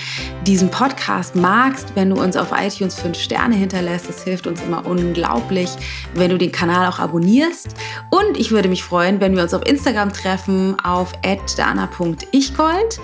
diesen 0.47 0.71
Podcast 0.71 1.35
magst, 1.35 1.95
wenn 1.95 2.09
du 2.09 2.19
uns 2.19 2.35
auf 2.35 2.47
iTunes 2.51 2.99
fünf 2.99 3.19
Sterne 3.19 3.55
hinterlässt. 3.55 4.09
Das 4.09 4.23
hilft 4.23 4.47
uns 4.47 4.63
immer 4.63 4.83
unglaublich, 4.87 5.69
wenn 6.15 6.31
du 6.31 6.39
den 6.39 6.51
Kanal 6.51 6.87
auch 6.87 6.97
abonnierst. 6.97 7.75
Und 8.09 8.35
ich 8.35 8.49
würde 8.49 8.67
mich 8.67 8.83
freuen, 8.83 9.21
wenn 9.21 9.35
wir 9.35 9.43
uns 9.43 9.53
auf 9.53 9.63
Instagram 9.63 10.11
treffen, 10.11 10.75
auf 10.83 11.11
dana.ichgold. 11.55 12.99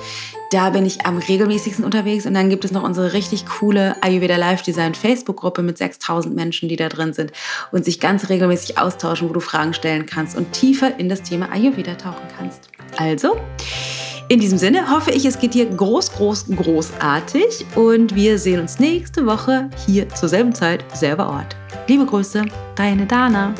Da 0.49 0.71
bin 0.71 0.87
ich 0.87 1.05
am 1.05 1.19
regelmäßigsten 1.19 1.85
unterwegs. 1.85 2.25
Und 2.25 2.33
dann 2.33 2.49
gibt 2.49 2.65
es 2.65 2.71
noch 2.71 2.81
unsere 2.81 3.13
richtig 3.13 3.45
coole 3.45 3.95
Ayurveda 4.01 4.37
Live 4.37 4.63
Design 4.63 4.95
Facebook-Gruppe 4.95 5.61
mit 5.61 5.77
6000 5.77 6.35
Menschen, 6.35 6.67
die 6.67 6.77
da 6.77 6.89
drin 6.89 7.13
sind 7.13 7.31
und 7.71 7.85
sich 7.85 7.99
ganz 7.99 8.27
regelmäßig 8.27 8.79
austauschen, 8.79 9.29
wo 9.29 9.33
du 9.33 9.39
Fragen 9.39 9.75
stellen 9.75 10.07
kannst 10.07 10.35
und 10.35 10.51
tiefer 10.51 10.99
in 10.99 11.09
das 11.09 11.21
Thema 11.21 11.51
Ayurveda 11.51 11.93
tauchen 11.93 12.27
kannst. 12.35 12.69
Also, 12.97 13.37
in 14.29 14.39
diesem 14.39 14.57
Sinne 14.57 14.89
hoffe 14.89 15.11
ich, 15.11 15.25
es 15.25 15.39
geht 15.39 15.53
dir 15.53 15.65
groß, 15.65 16.13
groß, 16.13 16.45
großartig 16.55 17.65
und 17.75 18.15
wir 18.15 18.37
sehen 18.37 18.61
uns 18.61 18.79
nächste 18.79 19.25
Woche 19.25 19.69
hier 19.85 20.09
zur 20.09 20.29
selben 20.29 20.53
Zeit, 20.53 20.83
selber 20.93 21.29
Ort. 21.29 21.55
Liebe 21.87 22.05
Grüße, 22.05 22.43
deine 22.75 23.05
Dana. 23.05 23.53